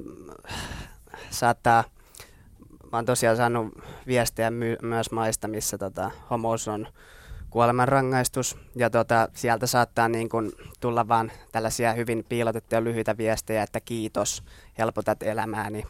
[1.29, 1.83] saattaa
[2.91, 6.87] mä oon tosiaan saanut viestejä my- myös maista, missä tota, homous on
[7.49, 13.79] kuolemanrangaistus ja tota, sieltä saattaa niin kun tulla vaan tällaisia hyvin piilotettuja lyhyitä viestejä, että
[13.79, 14.43] kiitos,
[14.77, 15.83] helpotat elämääni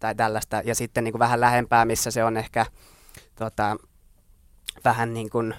[0.00, 0.62] tai tällaista.
[0.64, 2.66] Ja sitten niin vähän lähempää, missä se on ehkä
[3.34, 3.76] tota,
[4.84, 5.54] vähän niin kuin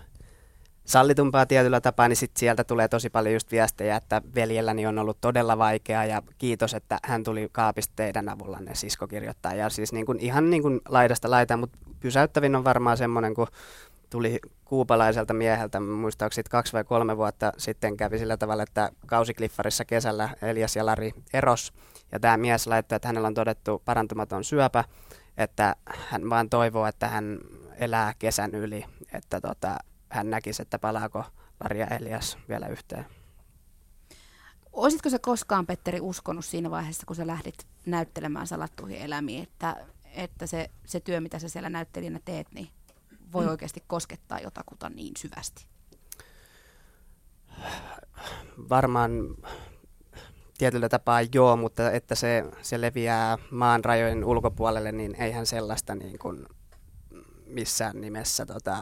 [0.86, 5.22] sallitumpaa tietyllä tapaa, niin sit sieltä tulee tosi paljon just viestejä, että veljelläni on ollut
[5.22, 9.54] todella vaikeaa ja kiitos, että hän tuli kaapista teidän avullanne, sisko kirjoittaa.
[9.54, 13.48] Ja siis niin kuin, ihan niin kuin laidasta laitaan, mutta pysäyttävin on varmaan semmoinen, kun
[14.10, 20.30] tuli kuupalaiselta mieheltä, muistaakseni kaksi vai kolme vuotta sitten kävi sillä tavalla, että kausikliffarissa kesällä
[20.42, 21.74] Elias ja Lari eros.
[22.12, 24.84] Ja tämä mies laittoi, että hänellä on todettu parantumaton syöpä,
[25.38, 27.40] että hän vaan toivoo, että hän
[27.78, 29.78] elää kesän yli, että tota,
[30.10, 31.24] hän näkisi, että palaako
[31.64, 33.06] Lari ja Elias vielä yhteen.
[34.74, 39.86] Olisitko se koskaan, Petteri, uskonut siinä vaiheessa, kun sä lähdit näyttelemään salattuihin elämiin, että,
[40.16, 42.70] että se, se työ, mitä sä siellä näyttelijänä teet, niin
[43.36, 43.52] voi mm.
[43.52, 45.66] oikeasti koskettaa jotakuta niin syvästi?
[48.70, 49.12] Varmaan
[50.58, 56.20] tietyllä tapaa joo, mutta että se, se leviää maan rajojen ulkopuolelle, niin eihän sellaista niin
[56.20, 56.46] kuin
[57.46, 58.82] missään nimessä tota,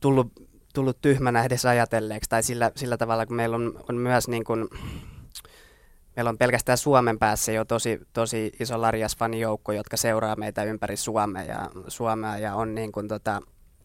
[0.00, 0.32] tullut,
[0.74, 2.30] tullut tyhmänä edes ajatelleeksi.
[2.30, 4.68] Tai sillä, sillä tavalla, kun meillä on, on myös niin kuin,
[6.16, 11.42] meillä on pelkästään Suomen päässä jo tosi, tosi iso Larjas-fanijoukko, jotka seuraa meitä ympäri Suomea
[11.42, 13.42] ja, Suomea ja on niin kuin tota,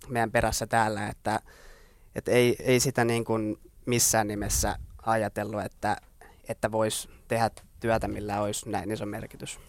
[0.07, 1.39] meidän perässä täällä, että,
[2.15, 4.75] että ei, ei sitä niin kuin missään nimessä
[5.05, 5.97] ajatellut, että,
[6.49, 7.49] että voisi tehdä
[7.79, 9.59] työtä, millä olisi näin iso merkitys.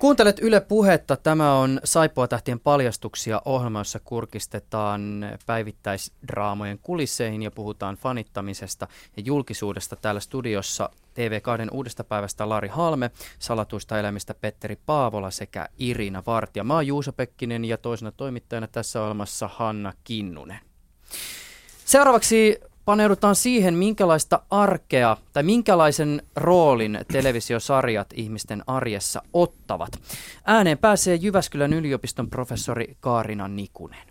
[0.00, 1.16] Kuuntelet Yle Puhetta.
[1.16, 9.96] Tämä on Saippua tähtien paljastuksia ohjelma, jossa kurkistetaan päivittäisdraamojen kulisseihin ja puhutaan fanittamisesta ja julkisuudesta.
[9.96, 16.64] Täällä studiossa TV2 uudesta päivästä Lari Halme, salatuista elämistä Petteri Paavola sekä Irina Vartija.
[16.64, 20.60] Mä oon Juuso Pekkinen ja toisena toimittajana tässä ohjelmassa Hanna Kinnunen.
[21.84, 22.60] Seuraavaksi
[22.90, 29.92] paneudutaan siihen, minkälaista arkea tai minkälaisen roolin televisiosarjat ihmisten arjessa ottavat.
[30.44, 34.09] Ääneen pääsee Jyväskylän yliopiston professori Kaarina Nikunen.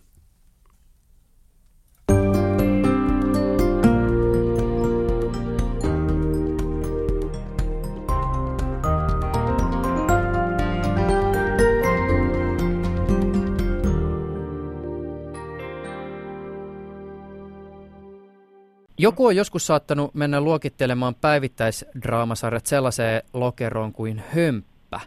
[19.02, 25.00] Joku on joskus saattanut mennä luokittelemaan päivittäisdraamasarjat sellaiseen lokeroon kuin hömppä.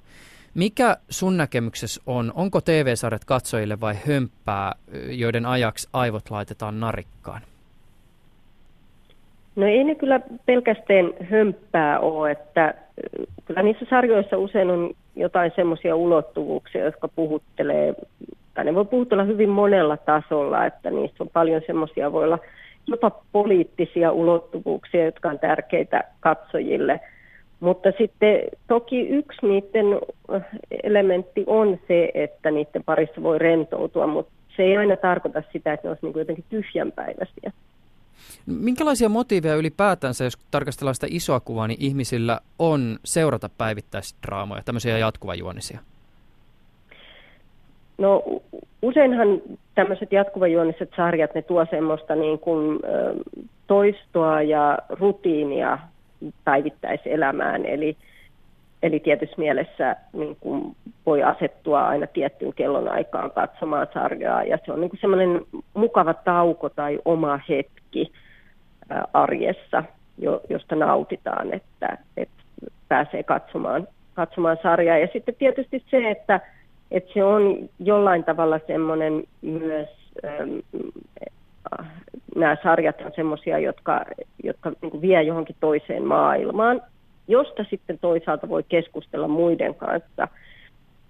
[0.55, 4.73] Mikä sun näkemyksessä on, onko TV-sarjat katsojille vai hömppää,
[5.11, 7.41] joiden ajaksi aivot laitetaan narikkaan?
[9.57, 12.75] No ei ne kyllä pelkästään hömppää ole, että
[13.45, 17.95] kyllä niissä sarjoissa usein on jotain semmoisia ulottuvuuksia, jotka puhuttelee,
[18.55, 22.39] tai ne voi puhutella hyvin monella tasolla, että niissä on paljon semmoisia, voi olla
[22.87, 27.01] jopa poliittisia ulottuvuuksia, jotka on tärkeitä katsojille.
[27.61, 29.87] Mutta sitten toki yksi niiden
[30.35, 30.45] äh,
[30.83, 35.87] elementti on se, että niiden parissa voi rentoutua, mutta se ei aina tarkoita sitä, että
[35.87, 37.53] ne olisi niin jotenkin tyhjänpäiväisiä.
[38.47, 45.79] Minkälaisia motiiveja ylipäätänsä, jos tarkastellaan sitä isoa kuvaa, niin ihmisillä on seurata päivittäisdraamoja, tämmöisiä jatkuvajuonisia?
[47.99, 48.23] No
[48.83, 49.43] useinhan
[49.75, 52.81] tämmöiset jatkuvajuoniset sarjat, ne tuo semmoista niin kuin,
[53.67, 55.79] toistoa ja rutiinia
[56.45, 57.97] päivittäiselämään, eli,
[58.83, 64.81] eli tietysti mielessä niin kuin voi asettua aina tiettyyn kellonaikaan katsomaan sarjaa, ja se on
[64.81, 65.41] niin kuin semmoinen
[65.75, 68.13] mukava tauko tai oma hetki
[69.13, 69.85] arjessa,
[70.49, 72.43] josta nautitaan, että, että
[72.89, 74.99] pääsee katsomaan, katsomaan sarjaa.
[74.99, 76.41] Ja sitten tietysti se, että
[76.93, 79.89] että se on jollain tavalla semmoinen myös,
[80.25, 80.59] ähm,
[82.37, 84.05] nämä sarjat on semmoisia, jotka,
[84.45, 86.81] jotka niin vie johonkin toiseen maailmaan,
[87.29, 90.29] josta sitten toisaalta voi keskustella muiden kanssa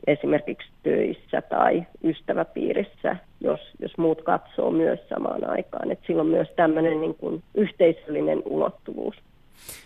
[0.07, 5.91] esimerkiksi töissä tai ystäväpiirissä, jos, jos muut katsoo myös samaan aikaan.
[5.91, 9.16] Et silloin myös tämmöinen niin kuin yhteisöllinen ulottuvuus.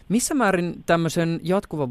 [0.08, 1.88] Missä määrin tämmöisen jatkuva,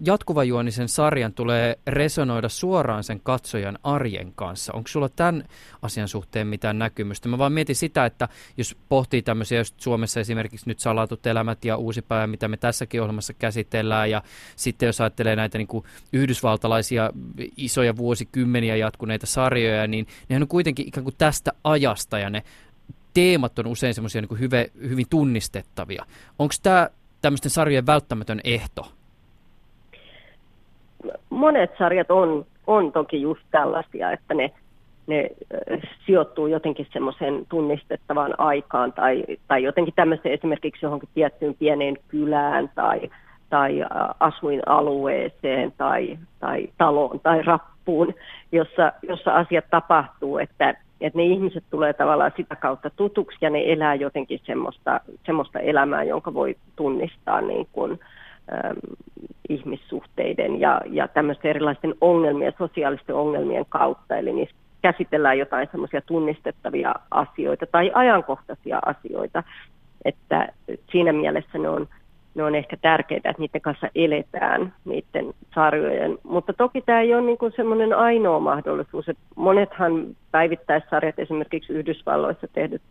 [0.00, 4.72] jatkuvajuonisen sarjan tulee resonoida suoraan sen katsojan arjen kanssa?
[4.72, 5.44] Onko sulla tämän
[5.82, 7.28] asian suhteen mitään näkymystä?
[7.28, 11.76] Mä vaan mietin sitä, että jos pohtii tämmöisiä just Suomessa esimerkiksi nyt salatut elämät ja
[11.76, 14.22] uusi päivä, mitä me tässäkin ohjelmassa käsitellään, ja
[14.56, 17.10] sitten jos ajattelee näitä niin kuin yhdysvaltalaisia
[17.56, 22.42] isoja vuosikymmeniä jatkuneita sarjoja, niin nehän on kuitenkin ikään kuin tästä ajasta, ja ne
[23.14, 26.06] teemat on usein semmoisia niin hyvin tunnistettavia.
[26.38, 26.90] Onko tämä
[27.22, 28.86] tämmöisten sarjojen välttämätön ehto?
[31.30, 34.50] Monet sarjat on, on toki just tällaisia, että ne,
[35.06, 35.30] ne
[36.06, 43.00] sijoittuu jotenkin semmoiseen tunnistettavaan aikaan tai, tai jotenkin tämmöiseen esimerkiksi johonkin tiettyyn pieneen kylään tai,
[43.50, 43.84] tai
[44.20, 48.14] asuinalueeseen tai, tai taloon tai rappuun,
[48.52, 53.72] jossa, jossa asiat tapahtuu, että että ne ihmiset tulee tavallaan sitä kautta tutuksi ja ne
[53.72, 58.00] elää jotenkin semmoista, semmoista elämää, jonka voi tunnistaa niin kuin,
[58.52, 58.76] äm,
[59.48, 64.16] ihmissuhteiden ja, ja tämmöisten erilaisten ongelmien, sosiaalisten ongelmien kautta.
[64.16, 69.42] Eli niissä käsitellään jotain semmoisia tunnistettavia asioita tai ajankohtaisia asioita.
[70.04, 70.48] Että
[70.92, 71.88] siinä mielessä ne on
[72.34, 76.18] ne on ehkä tärkeitä, että niiden kanssa eletään, niiden sarjojen.
[76.22, 79.08] Mutta toki tämä ei ole niin kuin semmoinen ainoa mahdollisuus.
[79.08, 82.82] Että monethan päivittäissarjat, esimerkiksi Yhdysvalloissa tehdyt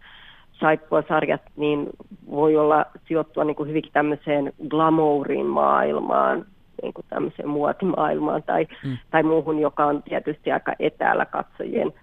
[0.59, 1.89] saippua-sarjat, niin
[2.31, 6.45] voi olla sijoittua niin kuin hyvinkin tämmöiseen glamourin maailmaan,
[6.81, 8.97] niin kuin tämmöiseen muotimaailmaan tai, mm.
[9.11, 11.93] tai muuhun, joka on tietysti aika etäällä katsojien,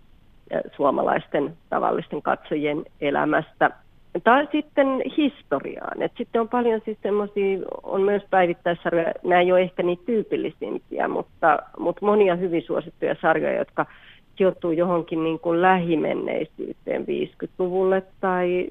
[0.77, 3.71] suomalaisten tavallisten katsojien elämästä
[4.21, 6.03] tai sitten historiaan.
[6.03, 11.09] Et sitten on paljon siis semmoisia, on myös päivittäissarjoja, nämä ei ole ehkä niitä tyypillisimpiä,
[11.09, 13.87] mutta, mutta monia hyvin suosittuja sarjoja, jotka
[14.37, 18.69] sijoittuu johonkin niin kuin lähimenneisyyteen 50-luvulle tai,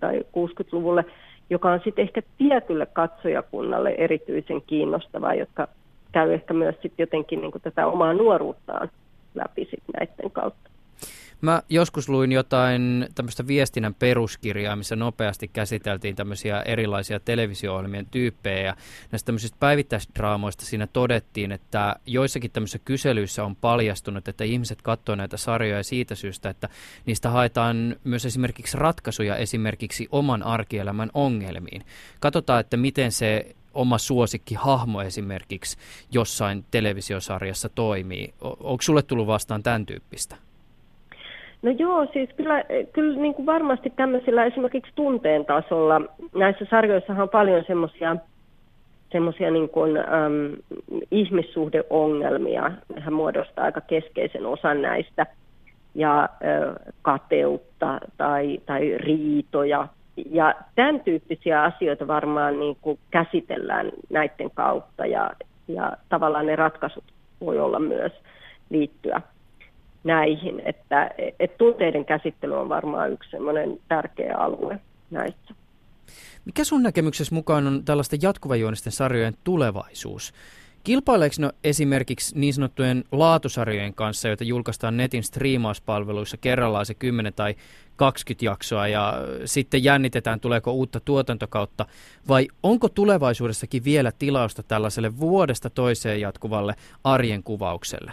[0.00, 1.04] tai 60-luvulle,
[1.50, 5.68] joka on sitten ehkä tietylle katsojakunnalle erityisen kiinnostavaa, jotka
[6.12, 8.90] käy ehkä myös sitten jotenkin niin kuin tätä omaa nuoruuttaan
[9.34, 10.69] läpi sitten näiden kautta.
[11.40, 18.66] Mä joskus luin jotain tämmöistä viestinnän peruskirjaa, missä nopeasti käsiteltiin tämmöisiä erilaisia televisio-ohjelmien tyyppejä.
[18.66, 18.76] Ja
[19.12, 25.36] näistä tämmöisistä päivittäisdraamoista siinä todettiin, että joissakin tämmöisissä kyselyissä on paljastunut, että ihmiset katsoo näitä
[25.36, 26.68] sarjoja siitä syystä, että
[27.06, 31.84] niistä haetaan myös esimerkiksi ratkaisuja esimerkiksi oman arkielämän ongelmiin.
[32.20, 35.76] Katsotaan, että miten se oma suosikki hahmo esimerkiksi
[36.12, 38.34] jossain televisiosarjassa toimii.
[38.40, 40.49] Onko sulle tullut vastaan tämän tyyppistä?
[41.62, 46.00] No joo, siis kyllä, kyllä niin kuin varmasti tämmöisillä esimerkiksi tunteen tasolla,
[46.34, 48.16] näissä sarjoissahan on paljon semmoisia
[49.12, 50.56] semmoisia niin kuin, äm,
[51.10, 55.26] ihmissuhdeongelmia, hän muodostaa aika keskeisen osan näistä,
[55.94, 56.28] ja ä,
[57.02, 59.88] kateutta tai, tai riitoja.
[60.30, 65.30] Ja tämän tyyppisiä asioita varmaan niin kuin käsitellään näiden kautta, ja,
[65.68, 67.04] ja tavallaan ne ratkaisut
[67.40, 68.12] voi olla myös
[68.70, 69.22] liittyä
[70.04, 74.80] näihin, että, että tunteiden käsittely on varmaan yksi semmoinen tärkeä alue
[75.10, 75.54] näissä.
[76.44, 80.32] Mikä sun näkemyksessä mukaan on tällaisten jatkuvajuonisten sarjojen tulevaisuus?
[80.84, 87.54] Kilpaileeko ne esimerkiksi niin sanottujen laatusarjojen kanssa, joita julkaistaan netin striimauspalveluissa kerrallaan se 10 tai
[87.96, 91.86] 20 jaksoa ja sitten jännitetään, tuleeko uutta tuotantokautta,
[92.28, 96.74] vai onko tulevaisuudessakin vielä tilausta tällaiselle vuodesta toiseen jatkuvalle
[97.04, 98.12] arjen kuvaukselle?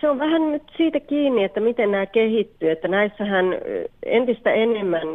[0.00, 3.46] Se on vähän nyt siitä kiinni, että miten nämä kehittyy, että näissähän
[4.02, 5.08] entistä enemmän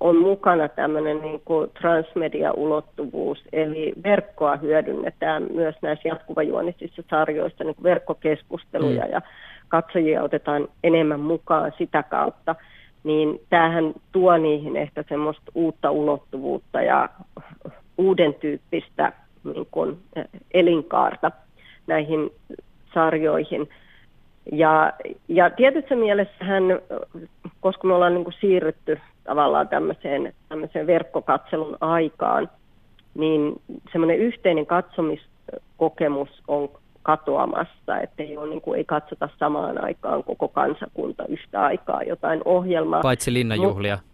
[0.00, 7.84] on mukana tämmöinen niin kuin transmedia-ulottuvuus, eli verkkoa hyödynnetään myös näissä jatkuvajuonisissa sarjoissa, niin kuin
[7.84, 9.12] verkkokeskusteluja mm.
[9.12, 9.22] ja
[9.68, 12.54] katsojia otetaan enemmän mukaan sitä kautta,
[13.04, 17.08] niin tämähän tuo niihin ehkä semmoista uutta ulottuvuutta ja
[17.98, 19.12] uuden tyyppistä
[19.54, 19.98] niin kuin
[20.54, 21.30] elinkaarta
[21.86, 22.30] näihin
[22.94, 23.68] sarjoihin–
[24.52, 24.92] ja,
[25.28, 26.62] ja tietyssä mielessähän,
[27.60, 32.50] koska me ollaan niin kuin siirrytty tavallaan tämmöiseen, tämmöiseen verkkokatselun aikaan,
[33.14, 33.60] niin
[33.92, 36.68] semmoinen yhteinen katsomiskokemus on
[37.02, 42.40] katoamassa, että ei, ole, niin kuin, ei katsota samaan aikaan koko kansakunta yhtä aikaa jotain
[42.44, 43.02] ohjelmaa.
[43.02, 43.98] Paitsi linnanjuhlia.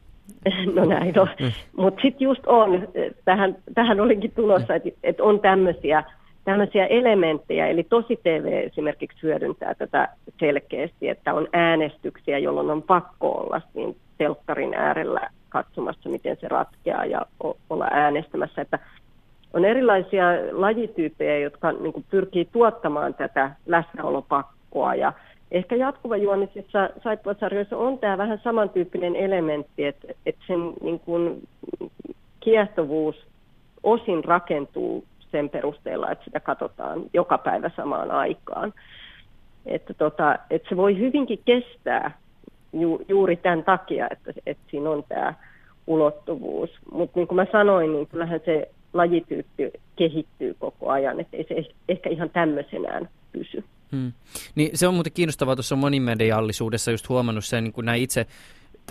[0.74, 1.28] No näin on.
[1.40, 1.52] Mm.
[1.76, 2.88] Mutta sitten just on,
[3.24, 6.04] tähän, tähän olinkin tulossa, että et on tämmöisiä
[6.44, 10.08] tämmöisiä elementtejä, eli tosi TV esimerkiksi hyödyntää tätä
[10.40, 17.04] selkeästi, että on äänestyksiä, jolloin on pakko olla niin telkkarin äärellä katsomassa, miten se ratkeaa
[17.04, 17.20] ja
[17.70, 18.78] olla äänestämässä, että
[19.52, 24.94] on erilaisia lajityyppejä, jotka niin kuin, pyrkii tuottamaan tätä läsnäolopakkoa.
[24.94, 25.12] Ja
[25.50, 31.48] ehkä jatkuvajuonisissa saippuasarjoissa on tämä vähän samantyyppinen elementti, että, että sen niin kuin,
[32.40, 33.26] kiehtovuus
[33.82, 38.74] osin rakentuu sen perusteella, että sitä katsotaan joka päivä samaan aikaan.
[39.66, 42.18] Että, tota, että se voi hyvinkin kestää
[42.72, 45.34] ju, juuri tämän takia, että, että siinä on tämä
[45.86, 46.70] ulottuvuus.
[46.92, 51.74] Mutta niin kuin mä sanoin, niin kyllähän se lajityyppi kehittyy koko ajan, että ei se
[51.88, 53.64] ehkä ihan tämmöisenään pysy.
[53.92, 54.12] Hmm.
[54.54, 58.26] Niin se on muuten kiinnostavaa tuossa monimediallisuudessa just huomannut sen, kun näin itse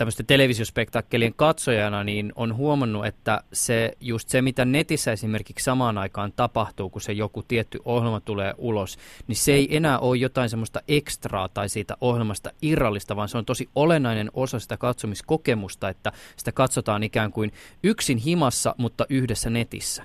[0.00, 6.32] tämmöisten televisiospektaakkelien katsojana, niin on huomannut, että se just se, mitä netissä esimerkiksi samaan aikaan
[6.36, 10.80] tapahtuu, kun se joku tietty ohjelma tulee ulos, niin se ei enää ole jotain semmoista
[10.88, 16.52] ekstraa tai siitä ohjelmasta irrallista, vaan se on tosi olennainen osa sitä katsomiskokemusta, että sitä
[16.52, 20.02] katsotaan ikään kuin yksin himassa, mutta yhdessä netissä.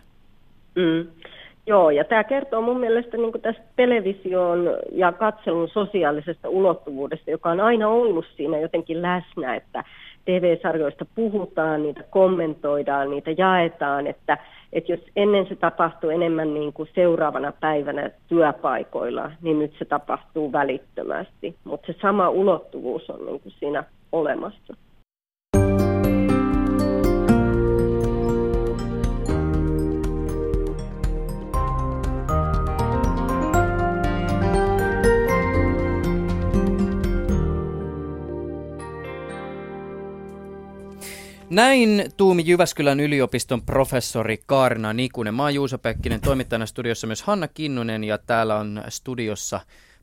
[0.75, 1.07] Mm.
[1.67, 7.59] Joo, ja tämä kertoo mun mielestä niin tästä television ja katselun sosiaalisesta ulottuvuudesta, joka on
[7.59, 9.83] aina ollut siinä jotenkin läsnä, että
[10.25, 14.37] TV-sarjoista puhutaan, niitä kommentoidaan, niitä jaetaan, että,
[14.73, 20.51] että jos ennen se tapahtuu enemmän niin kuin seuraavana päivänä työpaikoilla, niin nyt se tapahtuu
[20.51, 24.73] välittömästi, mutta se sama ulottuvuus on niin kuin siinä olemassa.
[41.49, 45.33] Näin tuumi Jyväskylän yliopiston professori Kaarina Nikunen.
[45.33, 49.59] Mä oon Juuso Pekkinen, toimittajana studiossa myös Hanna Kinnunen ja täällä on studiossa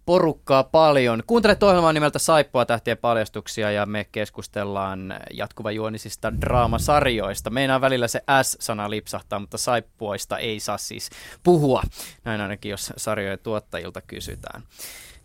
[0.06, 1.22] porukkaa paljon.
[1.26, 7.50] Kuuntelet ohjelmaa nimeltä Saippua tähtien paljastuksia ja me keskustellaan jatkuvajuonisista draamasarjoista.
[7.50, 11.10] Meinaa välillä se S-sana lipsahtaa, mutta saippuista ei saa siis
[11.42, 11.82] puhua.
[12.24, 14.62] Näin ainakin, jos sarjojen tuottajilta kysytään.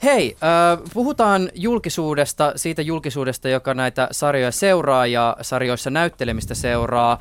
[0.04, 7.20] Hei, äh, puhutaan julkisuudesta, siitä julkisuudesta, joka näitä sarjoja seuraa ja sarjoissa näyttelemistä seuraa.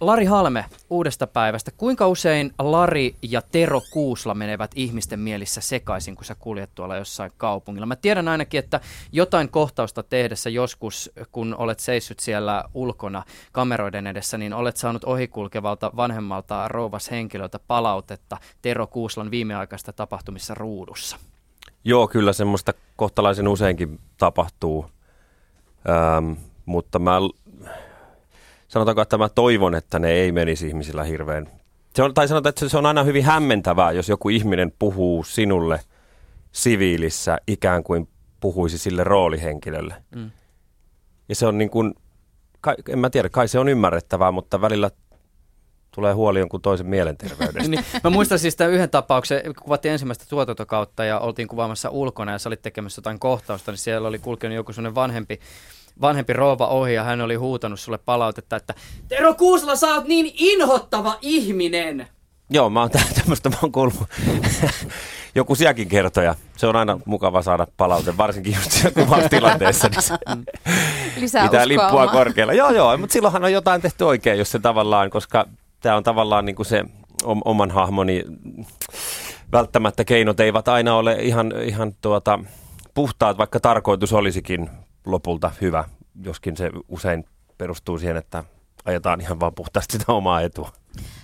[0.00, 1.70] Lari Halme uudesta päivästä.
[1.76, 7.32] Kuinka usein Lari ja Tero Kuusla menevät ihmisten mielissä sekaisin, kun sä kuljet tuolla jossain
[7.36, 7.86] kaupungilla?
[7.86, 8.80] Mä tiedän ainakin, että
[9.12, 13.22] jotain kohtausta tehdessä joskus, kun olet seissyt siellä ulkona
[13.52, 21.16] kameroiden edessä, niin olet saanut ohikulkevalta vanhemmalta rouvas henkilöltä palautetta Tero Kuuslan viimeaikaista tapahtumissa ruudussa.
[21.84, 24.86] Joo, kyllä semmoista kohtalaisen useinkin tapahtuu,
[25.88, 26.32] ähm,
[26.66, 27.18] mutta mä
[28.70, 31.46] sanotaanko, että mä toivon, että ne ei menisi ihmisillä hirveän.
[31.94, 35.80] Se on, tai sanotaan, että se on aina hyvin hämmentävää, jos joku ihminen puhuu sinulle
[36.52, 38.08] siviilissä ikään kuin
[38.40, 39.94] puhuisi sille roolihenkilölle.
[40.16, 40.30] Mm.
[41.28, 41.94] Ja se on niin kuin,
[42.60, 44.90] kai, en mä tiedä, kai se on ymmärrettävää, mutta välillä
[45.90, 47.68] tulee huoli jonkun toisen mielenterveydestä.
[47.70, 52.38] niin, mä muistan siis tämän yhden tapauksen, kuvattiin ensimmäistä tuotantokautta ja oltiin kuvaamassa ulkona ja
[52.38, 55.40] sä olit tekemässä jotain kohtausta, niin siellä oli kulkenut joku sellainen vanhempi
[56.00, 58.74] vanhempi rouva ohi ja hän oli huutanut sulle palautetta, että
[59.08, 62.06] Tero Kuusla, sä oot niin inhottava ihminen!
[62.50, 63.94] Joo, mä oon tämmöistä, mä oon kuullut
[65.34, 66.34] joku sielläkin kertoja.
[66.56, 69.88] Se on aina mukava saada palaute, varsinkin just siinä kuvaustilanteessa.
[69.88, 70.18] Niin se
[71.20, 72.52] Lisää pitää lippua korkealla.
[72.52, 75.46] Joo, joo, mutta silloinhan on jotain tehty oikein, jos se tavallaan, koska
[75.80, 76.84] tämä on tavallaan niin kuin se
[77.44, 78.24] oman hahmoni
[79.52, 82.38] välttämättä keinot eivät aina ole ihan, ihan tuota,
[82.94, 84.70] puhtaat, vaikka tarkoitus olisikin
[85.06, 85.84] lopulta hyvä,
[86.24, 87.24] joskin se usein
[87.58, 88.44] perustuu siihen, että
[88.84, 90.72] ajetaan ihan vaan puhtaasti sitä omaa etua.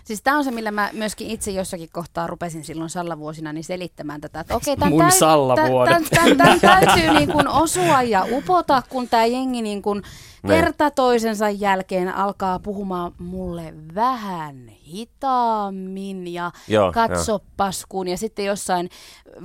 [0.05, 4.21] Siis tämä on se, millä mä myöskin itse jossakin kohtaa rupesin silloin sallavuosina niin selittämään
[4.21, 8.83] tätä, että okei, tämän, Mun täy- tämän, tämän, tämän täytyy niin kuin osua ja upota,
[8.89, 10.03] kun tämä jengi niin kuin
[10.47, 18.09] kerta toisensa jälkeen alkaa puhumaan mulle vähän hitaammin ja Joo, katsopaskuun.
[18.09, 18.91] Ja sitten jossain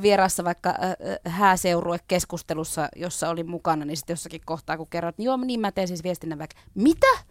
[0.02, 0.76] vierassa vaikka äh,
[1.28, 5.88] hääseurue-keskustelussa, jossa olin mukana, niin sitten jossakin kohtaa, kun kerrot, niin joo, niin mä teen
[5.88, 7.31] siis viestinnän vaikka, mitä?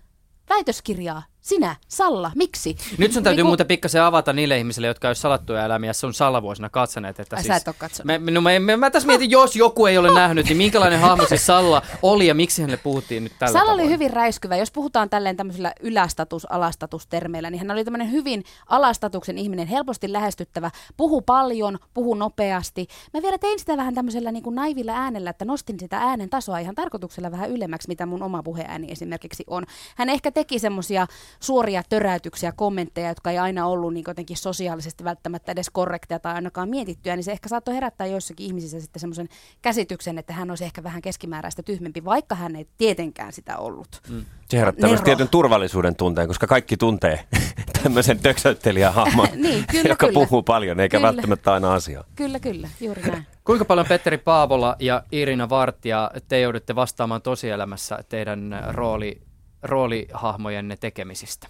[0.51, 1.23] Väitöskirjaa?
[1.41, 2.77] Sinä, Salla, miksi?
[2.99, 6.69] Nyt sun täytyy Niinku- muuten pikkasen avata niille ihmisille, jotka ei salattuja elämiä sun Sallavuosina
[6.69, 7.21] katsoneet.
[7.21, 8.07] Että Ai, siis, sä et ole katsonut.
[8.25, 11.27] Mä, no, mä, mä, mä tässä mietin, jos joku ei ole nähnyt, niin minkälainen hahmo
[11.27, 13.95] se Salla oli ja miksi hänelle puhuttiin nyt tällä Salla oli tavoin?
[13.95, 14.57] hyvin räiskyvä.
[14.57, 20.71] Jos puhutaan tälleen tämmöisillä ylästatus, alastatus-termeillä, niin hän oli tämmöinen hyvin alastatuksen ihminen, helposti lähestyttävä,
[20.97, 22.87] puhu paljon, puhu nopeasti.
[23.15, 26.59] Mä vielä tein sitä vähän tämmöisellä niin kuin naivilla äänellä, että nostin sitä äänen tasoa
[26.59, 29.65] ihan tarkoituksella vähän ylemmäksi, mitä mun oma puheääni esimerkiksi on.
[29.97, 31.07] Hän ehkä teki semmoisia
[31.41, 36.69] suoria töräytyksiä, kommentteja, jotka ei aina ollut niin jotenkin sosiaalisesti välttämättä edes korrekteja tai ainakaan
[36.69, 39.29] mietittyä, niin se ehkä saattoi herättää joissakin ihmisissä sitten semmoisen
[39.63, 44.01] käsityksen, että hän olisi ehkä vähän keskimääräistä tyhmempi, vaikka hän ei tietenkään sitä ollut.
[44.09, 44.25] Mm.
[44.49, 45.05] Se herättää myös Nero.
[45.05, 47.25] tietyn turvallisuuden tunteen, koska kaikki tuntee
[47.83, 50.13] tämmöisen töksäyttelijän hahmon, Niin, kyllä, joka kyllä.
[50.13, 51.09] puhuu paljon, eikä Kyllä.
[51.09, 52.05] välttämättä aina asiaa.
[52.17, 53.27] Kyllä, kyllä, juuri näin.
[53.45, 59.21] Kuinka paljon Petteri Paavola ja Irina Vartija te joudutte vastaamaan tosielämässä teidän rooli,
[59.63, 61.49] roolihahmojenne tekemisistä?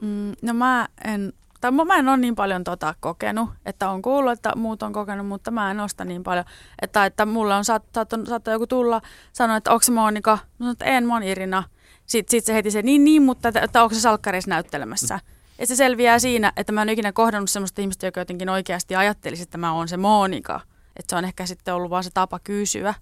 [0.00, 4.32] Mm, no mä en, tai mä en ole niin paljon tota kokenut, että on kuullut,
[4.32, 6.44] että muut on kokenut, mutta mä en osta niin paljon.
[6.82, 9.00] Että, että mulle on saattanut, saattanut, joku tulla
[9.32, 10.38] sanoa, että onko se Monika?
[10.42, 11.62] Mä sanoin, että en, mä oon Irina.
[12.06, 15.20] Sitten sit se heti se, niin niin, mutta että, että onko se salkkareissa näyttelemässä?
[15.58, 19.42] Ja se selviää siinä, että mä en ikinä kohdannut sellaista ihmistä, joka jotenkin oikeasti ajattelisi,
[19.42, 20.60] että mä oon se Monika.
[20.96, 22.94] Että se on ehkä sitten ollut vaan se tapa kysyä.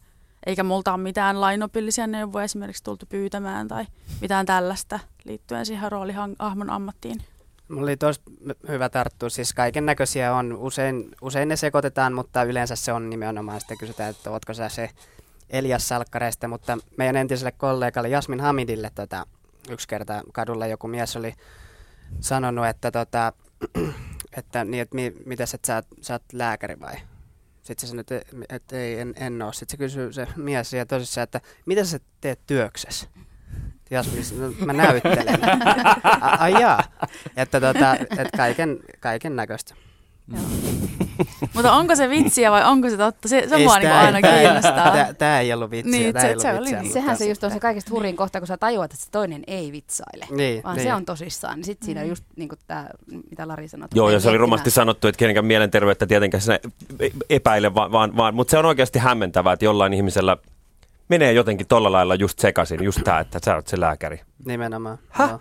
[0.47, 3.87] Eikä multa ole mitään lainopillisia neuvoja esimerkiksi tultu pyytämään tai
[4.21, 7.23] mitään tällaista liittyen siihen roolihahmon ammattiin.
[7.69, 8.21] Mulla oli tosi
[8.69, 13.61] hyvä tarttua, siis kaiken näköisiä on, usein, usein ne sekoitetaan, mutta yleensä se on nimenomaan,
[13.61, 14.91] sitten kysytään, että ootko sä se
[15.51, 19.27] Elias Salkkareista, mutta meidän entiselle kollegalle Jasmin Hamidille tota,
[19.71, 21.35] yksi kerta kadulla joku mies oli
[22.21, 23.33] sanonut, että tota,
[24.39, 26.95] että, niin, että mi, mitäs, että sä, sä oot lääkäri vai?
[27.63, 29.53] Sitten se sanoi, että, että ei, en, en ole.
[29.53, 33.07] Sitten se kysyy se mies siellä tosissaan, että mitä sä teet työksessä?
[33.91, 35.39] Jasmin, sanoi, no, mä näyttelen.
[36.39, 36.85] Ai jaa.
[37.37, 39.75] Että, tota, että kaiken, kaiken näköistä.
[41.55, 43.29] Mutta onko se vitsiä vai onko se totta?
[43.29, 44.91] Se, se mua tää- niinku aina tää- kiinnostaa.
[44.93, 46.93] tää- tää ei ollut vitsiä, Niin, tää se, ei ollut se oli vitsiä, niin.
[46.93, 49.73] Sehän se just on se kaikista hurrin kohta, kun sä tajuat, että se toinen ei
[49.73, 50.85] vitsaile, Niin, vaan niin.
[50.85, 51.57] se on tosissaan.
[51.57, 51.87] Niin sitten Mm.
[51.87, 52.87] siinä just niin tämä,
[53.31, 53.89] mitä Lari sanoi.
[53.95, 56.59] Joo, ja se oli rumasti sanottu, että kenenkään mielenterveyttä tietenkään sinä
[57.31, 60.37] epäile, vaan, vaan, vaan mutta se on oikeasti hämmentävää, että jollain ihmisellä
[61.09, 64.21] menee jotenkin tolla lailla just sekaisin, just tämä, että sä oot se lääkäri.
[64.47, 64.99] Nimenomaan.
[65.11, 65.29] Häh?
[65.31, 65.41] Joo.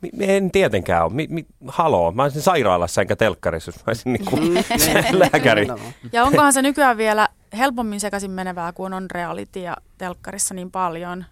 [0.00, 1.12] Mi- en tietenkään ole.
[1.12, 4.36] Mi- mi- haloo, mä olisin sairaalassa enkä telkkarissa, jos mä olisin niinku
[4.84, 5.60] se lääkäri.
[5.60, 5.94] Nimenomaan.
[6.12, 7.28] Ja onkohan se nykyään vielä
[7.58, 11.24] helpommin sekaisin menevää, kun on reality ja telkkarissa niin paljon,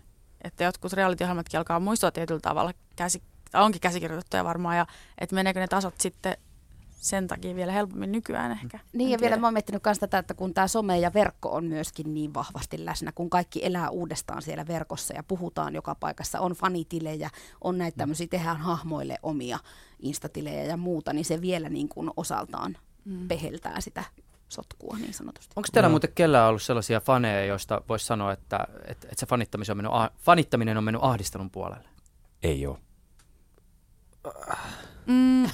[0.44, 3.22] että jotkut reality-ohjelmatkin alkaa muistua tietyllä tavalla, käsi,
[3.54, 4.86] onkin käsikirjoitettuja varmaan, ja
[5.18, 6.36] että meneekö ne tasot sitten
[6.99, 8.78] sen takia vielä helpommin nykyään ehkä.
[8.92, 9.40] Niin En ja vielä tiedä.
[9.40, 12.84] mä oon miettinyt myös tätä, että kun tämä some ja verkko on myöskin niin vahvasti
[12.84, 17.30] läsnä, kun kaikki elää uudestaan siellä verkossa ja puhutaan joka paikassa, on fanitilejä,
[17.64, 19.59] on näitä tämmöisiä, tehdään hahmoille omia
[19.99, 23.28] instatilejä ja muuta, niin se vielä niin kuin osaltaan Mm.
[23.28, 24.05] peheltää sitä
[24.49, 25.53] sotkua niin sanotusti.
[25.57, 25.90] Onko teillä Joo.
[25.90, 29.92] muuten kellään ollut sellaisia faneja, joista voisi sanoa, että, että, että se fanittaminen on, mennyt,
[30.18, 31.88] fanittaminen on mennyt ahdistelun puolelle?
[32.42, 32.78] Ei ole.
[35.09, 35.48] Mm,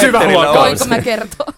[0.00, 0.58] Syvä huokaus.
[0.58, 1.52] Voinko mä kertoa?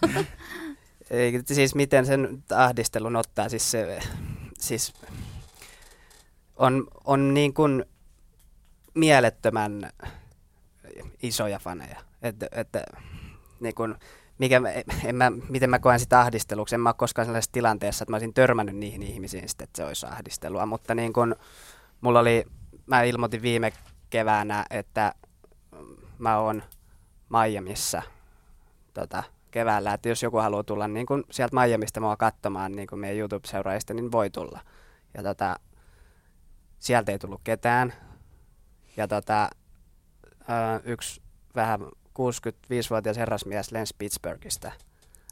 [1.09, 3.99] Ei, siis miten sen ahdistelun ottaa, siis se,
[4.59, 4.93] siis
[6.55, 7.85] on, on niin kuin
[8.93, 9.89] mielettömän
[11.23, 11.99] isoja faneja.
[12.21, 12.83] Että, että
[13.59, 13.95] niin kuin,
[14.37, 14.61] mikä,
[15.05, 18.15] en mä, miten mä koen sitä ahdisteluksi, en mä ole koskaan sellaisessa tilanteessa, että mä
[18.15, 21.35] olisin törmännyt niihin ihmisiin sitten, että se olisi ahdistelua, mutta niin kuin,
[22.01, 22.45] mulla oli,
[22.85, 23.73] mä ilmoitin viime
[24.09, 25.13] keväänä, että
[26.17, 26.63] mä oon
[27.29, 28.01] Miamiissa
[28.93, 32.99] tota, keväällä, että jos joku haluaa tulla niin kun sieltä Miamista mua katsomaan niin kun
[32.99, 34.59] meidän YouTube-seuraajista, niin voi tulla.
[35.13, 35.55] Ja tota,
[36.79, 37.93] sieltä ei tullut ketään.
[38.97, 39.49] Ja tota,
[40.83, 41.21] yksi
[41.55, 41.79] vähän
[42.19, 44.71] 65-vuotias herrasmies lensi Pittsburghista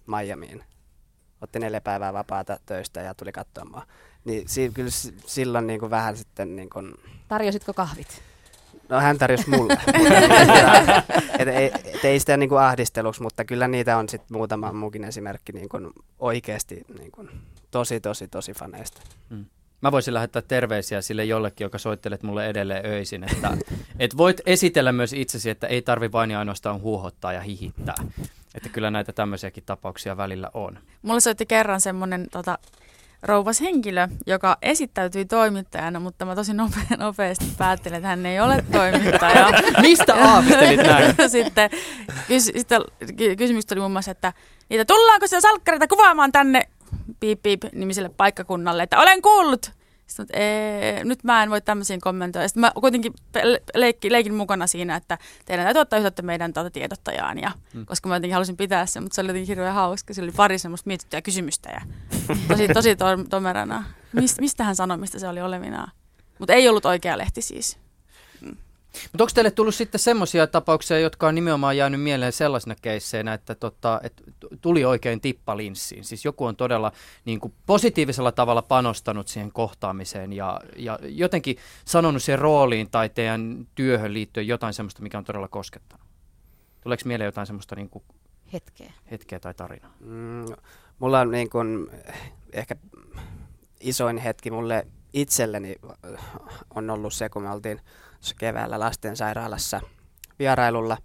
[0.07, 0.63] Miamiin.
[1.41, 3.85] Otti neljä päivää vapaata töistä ja tuli katsoa mua.
[4.25, 6.93] Niin si- kyllä s- silloin niin kuin vähän sitten niin kuin,
[7.27, 8.21] Tarjositko kahvit?
[8.93, 9.73] No hän tarjosi mulle.
[11.39, 15.51] et, ei, et ei sitä niinku ahdisteluksi, mutta kyllä niitä on sitten muutama muukin esimerkki
[15.51, 15.77] niinku
[16.19, 17.27] oikeasti niinku
[17.71, 19.01] tosi, tosi, tosi faneista.
[19.81, 23.57] Mä voisin lähettää terveisiä sille jollekin, joka soittelet mulle edelleen öisin, että
[23.99, 27.95] et voit esitellä myös itsesi, että ei tarvi vain ja ainoastaan huuhottaa ja hihittää.
[28.55, 30.79] Että kyllä näitä tämmöisiäkin tapauksia välillä on.
[31.01, 32.57] mulle soitti kerran semmoinen tota,
[33.23, 38.63] rouvas henkilö, joka esittäytyi toimittajana, mutta mä tosi nope- nopeasti päättelin, että hän ei ole
[38.71, 39.49] toimittaja.
[39.81, 41.15] Mistä aavistelit näin?
[41.29, 41.69] sitten,
[42.27, 42.81] kys, sitten
[43.17, 44.33] ky- kysymys tuli muun muassa, että
[44.69, 46.63] niitä tullaanko siellä salkkareita kuvaamaan tänne
[47.19, 49.71] piip piip nimiselle paikkakunnalle, että olen kuullut.
[50.07, 52.47] Sitten, että, "Ee, nyt mä en voi tämmöisiin kommentoida.
[52.47, 53.13] Sitten mä kuitenkin
[53.75, 57.85] leikki, leikin mukana siinä, että teidän täytyy ottaa yhteyttä meidän tuota tiedottajaan, ja, Mm.
[57.85, 60.13] koska mä jotenkin halusin pitää sen, mutta se oli jotenkin hirveän hauska.
[60.13, 61.81] Siellä oli pari semmoista mietittyä kysymystä ja
[62.47, 63.83] tosi, tosi to- tomerana.
[64.13, 65.91] Mist, mistä hän sanoi, mistä se oli olevinaan.
[66.39, 67.79] Mutta ei ollut oikea lehti siis.
[68.93, 73.55] Mutta onko teille tullut sitten semmoisia tapauksia, jotka on nimenomaan jäänyt mieleen sellaisina keisseinä, että
[73.55, 74.23] tota, et
[74.61, 76.03] tuli oikein tippa linssiin?
[76.03, 76.91] Siis joku on todella
[77.25, 83.67] niin kuin positiivisella tavalla panostanut siihen kohtaamiseen ja, ja jotenkin sanonut siihen rooliin tai teidän
[83.75, 86.07] työhön liittyen jotain semmoista, mikä on todella koskettanut.
[86.81, 88.03] Tuleeko mieleen jotain semmoista niin kuin
[88.53, 88.93] Hetkeä.
[89.11, 89.93] hetkeä tai tarinaa?
[89.99, 90.45] Mm,
[90.99, 91.91] mulla on niin kun,
[92.53, 92.75] ehkä
[93.79, 95.75] isoin hetki mulle itselleni
[96.75, 97.81] on ollut se, kun me oltiin
[98.23, 99.81] tuossa keväällä lastensairaalassa
[100.39, 100.97] vierailulla.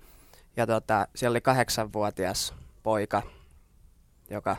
[0.57, 3.23] Ja tota, siellä oli kahdeksanvuotias poika,
[4.31, 4.57] joka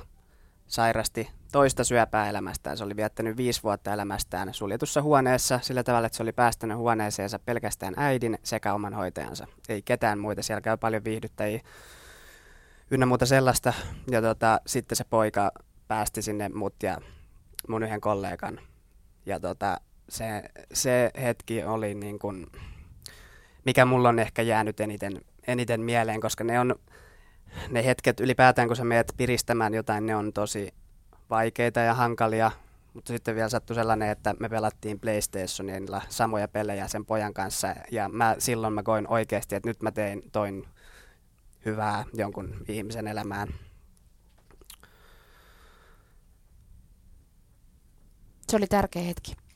[0.67, 2.77] sairasti toista syöpää elämästään.
[2.77, 7.39] Se oli viettänyt viisi vuotta elämästään suljetussa huoneessa sillä tavalla, että se oli päästänyt huoneeseensa
[7.39, 9.47] pelkästään äidin sekä oman hoitajansa.
[9.69, 11.61] Ei ketään muita, siellä käy paljon viihdyttäjiä
[12.91, 13.73] ynnä muuta sellaista.
[14.11, 15.51] Ja tota, sitten se poika
[15.87, 16.97] päästi sinne mut ja
[17.67, 18.59] mun yhden kollegan.
[19.25, 19.77] Ja tota,
[20.09, 20.43] se,
[20.73, 22.47] se hetki oli niin kuin,
[23.65, 26.75] mikä mulla on ehkä jäänyt eniten, eniten mieleen, koska ne on
[27.69, 30.73] ne hetket ylipäätään, kun sä meet piristämään jotain, ne on tosi
[31.29, 32.51] vaikeita ja hankalia.
[32.93, 37.75] Mutta sitten vielä sattui sellainen, että me pelattiin PlayStationilla samoja pelejä sen pojan kanssa.
[37.91, 40.67] Ja mä, silloin mä koin oikeasti, että nyt mä tein toin
[41.65, 43.47] hyvää jonkun ihmisen elämään.
[48.47, 49.48] Se oli tärkeä hetki.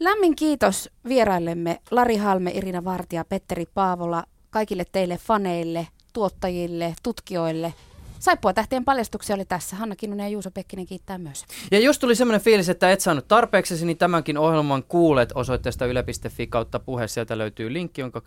[0.00, 4.24] Lämmin kiitos vieraillemme Lari Halme, Irina Vartija, Petteri Paavola.
[4.50, 7.74] kaikille teille faneille, tuottajille, tutkijoille.
[8.18, 9.76] Saippua tähtien paljastuksia oli tässä.
[9.76, 11.44] Hanna Kinnunen ja Juuso Pekkinen kiittää myös.
[11.70, 16.46] Ja jos tuli semmoinen fiilis, että et saanut tarpeeksi, niin tämänkin ohjelman kuulet osoitteesta yle.fi
[16.46, 17.08] kautta puhe.
[17.08, 18.22] Sieltä löytyy linkki, jonka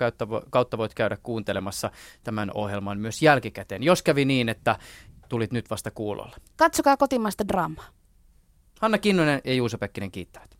[0.49, 1.91] kautta voit käydä kuuntelemassa
[2.23, 3.83] tämän ohjelman myös jälkikäteen.
[3.83, 4.75] Jos kävi niin, että
[5.29, 6.35] tulit nyt vasta kuulolla.
[6.55, 7.85] Katsokaa kotimaista draamaa.
[8.81, 10.57] Hanna Kinnunen ja Juuso Pekkinen kiittävät.